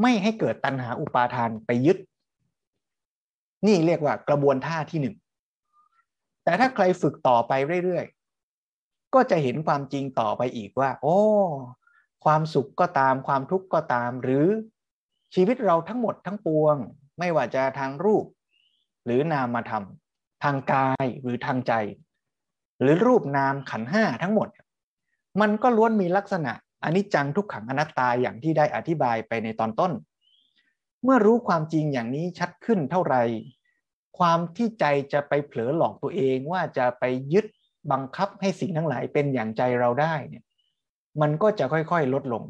[0.00, 1.98] ไม่ให้เกิดตัณหาอุปาทานไปยึด
[3.66, 5.16] นี่เรียกว่ากระบวนท่าที่หนึ่ง
[6.44, 7.52] แต่ถ้าใครฝึกต่อไป
[7.84, 11.18] เรื่อยๆ ก็จะเห็นความจริงต่อไปอีกว่า โอ้
[12.24, 14.46] ความสุขก็ตามความทุกข์ก็ตาม หรือ
[15.34, 16.76] ชีวิตเราทั้งหมดทั้งปวง
[17.18, 18.24] ไม่ว่าจะทางรูป
[19.04, 19.84] หรือนามธรรม
[20.44, 21.72] ทางกายหรือทางใจ
[22.80, 24.48] หรือรูปนามขันห้าทั้งหมด
[25.40, 26.52] มันก็ล้วนมีลักษณะ
[26.84, 29.92] อนิจจังทุกขังอนัตตาอย่างที่ได้อธิบายไปในตอนต้น
[31.04, 33.22] เมื่อรู้ความจริงอย่างนี้ชัดขึ้นเท่าไหร่
[34.18, 37.46] ความที่ใจจะไปเผลอหลอกตัวเองว่าจะไปยึด
[37.92, 40.44] บังคับให้สิ่งทั้งหลายเป็นอย่างใจเราได้เนี่ย
[41.20, 42.44] มันก็จะค่อยๆลดลง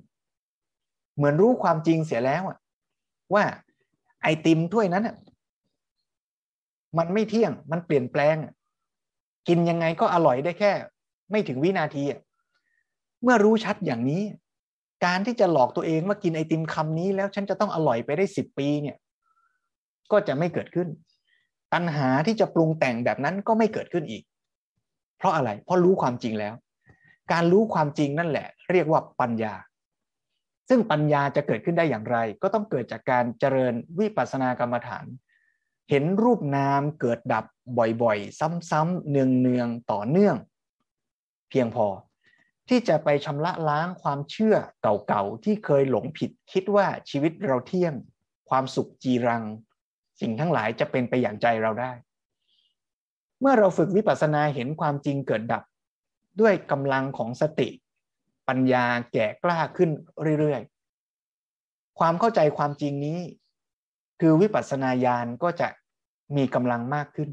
[1.17, 2.43] เหมือนรู้ความจริงเสียแล้ว
[3.35, 3.45] ว่า
[4.23, 5.09] ไอติมถ้วยนั้น
[6.99, 8.37] มันไม่เที่ยงมันเปลี่ยนแปลง
[9.49, 10.73] กินยังไงก็อร่อยได้แค่
[11.31, 12.21] ไม่ถึงวินาทีอะ
[13.23, 14.23] เมื่อรู้ชัดอย่างนี้
[15.05, 18.97] การที่จะหลอกตัวเองว่ากินไอติมคำนี้ แล้วฉันจะต้องอร่อยไปได้สิบปีเนี่ย
[20.13, 20.89] ก็จะไม่เกิดขึ้น
[21.73, 24.23] ตัณหาที่จะปรุงแต่งแบบนั้นก็ไม่เกิดขึ้นอีก
[25.19, 26.55] เพราะอะไร เพราะรู้ความจริงแล้ว
[27.33, 29.55] การรู้ความจริงนั่นแหละ เรียกว่าปัญญา
[30.69, 35.05] ซึ่งปัญญาจะเกิดขึ้นได้อย่างไร ก็ต้องเกิดจากการเจริญวิปัสสนากรรมฐาน
[35.91, 37.45] เห็นรูปนามเกิดดับ
[38.03, 38.39] บ่อยๆ
[38.71, 40.37] ซ้ำๆเนืองๆต่อเนื่อง
[41.51, 41.87] เพียงพอ
[42.73, 47.95] ที่จะไปชำระล้างความเชื่อเก่าๆที่เคยหลงผิด คิดว่าชีวิตเราเที่ยง
[48.51, 49.43] ความสุขจีรัง
[50.21, 51.93] สิ่งทั้งหลายจะเป็นไปอย่างใจเราได้
[53.41, 55.63] เมื่อเราฝึกวิปัสสนาเห็นความจริงเกิดดับ
[56.41, 57.69] ด้วยกำลังของสติ
[58.49, 59.91] ปัญญาแก่กล้าขึ้น
[60.41, 63.19] เรื่อยๆ ความเข้าใจความจริงนี้
[64.21, 65.69] คือวิปัสสนาญาณก็จะ
[66.37, 67.31] มีกำลังมากขึ้น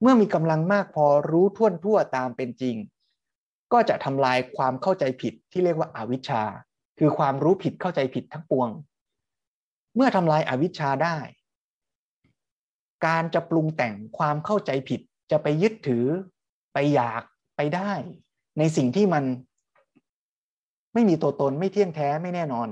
[0.00, 2.76] เมื่อมีกำลังมากพอรู้ท่วนทั่วตามเป็นจริง
[3.72, 6.42] ก็จะทำลายความเข้าใจผิดที่เรียกว่าอาวิชชา
[6.98, 8.68] คือความรู้ผิดเข้าใจผิดทั้งปวง
[9.94, 11.16] เมื่อทำลายอาวิชชาได้
[13.06, 15.00] การจะปรุงแต่งความเข้าใจผิด
[15.30, 16.06] จะไปยึดถือ
[16.72, 17.22] ไปอยาก
[17.56, 17.92] ไปได้
[18.58, 19.24] ในสิ่งที่มัน
[20.94, 22.68] ไม่มีตัวตนไม่เที่ยงแท้ไม่แน่นอน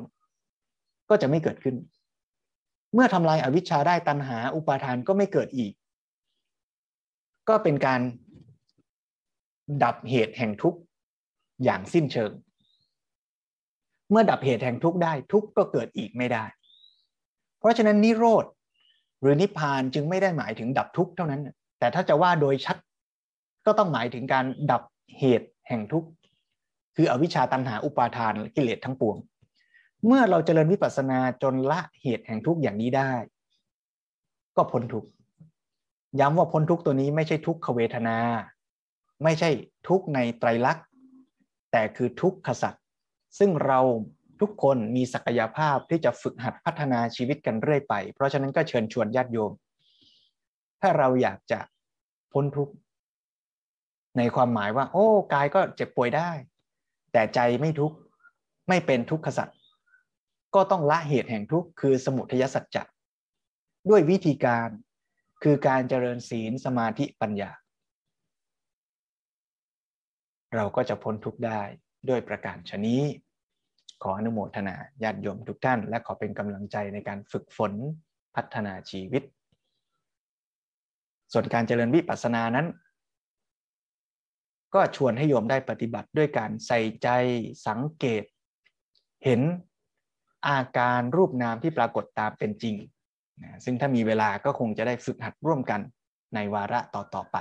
[1.08, 1.76] ก็จะไม่เกิดขึ้น
[2.94, 5.72] เมื่อทำลายอาวิชชาได้ตัณหาอุปาทานก็ไม่เกิดอีก
[7.48, 8.00] ก็เป็นการ
[9.82, 10.78] ดับเหตุแห่งทุกข์
[11.64, 12.32] อย่างสิ้นเชิง
[14.10, 16.44] เมื่อดับเหตุแห่งทุกข์ได้ทุกข์ก็เกิดอีกไม่ได้
[17.58, 18.44] เพราะฉะนั้นนิโรธ
[19.20, 21.42] หรือนิพพานจึงไม่ได้หมายถึงดับทุกข์เท่านั้น
[21.78, 22.76] แต่ถ้าจะว่าโดยชัด
[23.66, 24.82] ก็ต้องหมายถึงการดับ
[25.18, 26.08] เหตุแห่งทุกข์
[26.96, 29.16] คืออวิชชาตันหาอุปาทานกิเลสทั้งปวง
[30.06, 33.12] เมื่อเราเจริญวิปัสสนาจนละเหตุแห่งทุกข์อย่างนี้ได้
[34.56, 35.08] ก็พ้นทุกข์
[36.20, 38.16] ย้ำว่าพ้นทุกข์ตัวนี้ไม่ใช่ทุกขเวทนา
[39.24, 39.50] ไม่ใช่
[39.88, 40.86] ทุกข์ในไตรลักษณ์
[41.72, 42.82] แต่คือทุกขสัตว์
[43.38, 43.80] ซึ่งเรา
[44.40, 49.52] ทุกคนมีศักยภาพที่จะฝึกหัดพัฒนาชีวิตกันเรื่อยไป เพราะฉะนั้นก็เชิญชวนญาติโยม
[50.80, 51.60] ถ้าเราอยากจะ
[52.32, 52.74] พ้นทุกข์
[54.18, 56.30] ในความหมายว่า โอ้กายก็เจ็บป่วยได้
[57.12, 57.96] แต่ใจไม่ทุกข์
[58.68, 59.56] ไม่เป็นทุกขสัตว์
[60.54, 62.82] ก็ต้องละเหตุแห่งทุกข์คือสมุทัยสัจจะ
[63.90, 64.68] ด้วยวิธีการ
[65.42, 67.50] คือการเจริญศีลสมาธิปัญญา
[70.54, 71.62] เราก็จะพ้นทุกข์ได้
[72.08, 73.02] ด้วยประการชนี้
[74.02, 77.72] ขออนุโมทนาญาติโยมทุกท่าน และขอเป็นกำลังใจในการฝึกฝน
[78.34, 79.22] พัฒนาชีวิต
[81.32, 82.66] ส่วนการเจริญวิปัสสนานั้น
[84.74, 87.08] ก็ชวนให้โยมได้ปฏิบัติด้วยการใส่ใจ
[87.66, 88.24] สังเกต
[89.24, 89.40] เห็น
[90.48, 92.76] อาการรูปนามที่ปรากฏตามเป็นจริง
[93.64, 95.80] ซึ่งถ้ามีเวลาก็คงจะได้ฝึกหัดร่วมกัน
[96.34, 97.36] ในวาระต่อๆไป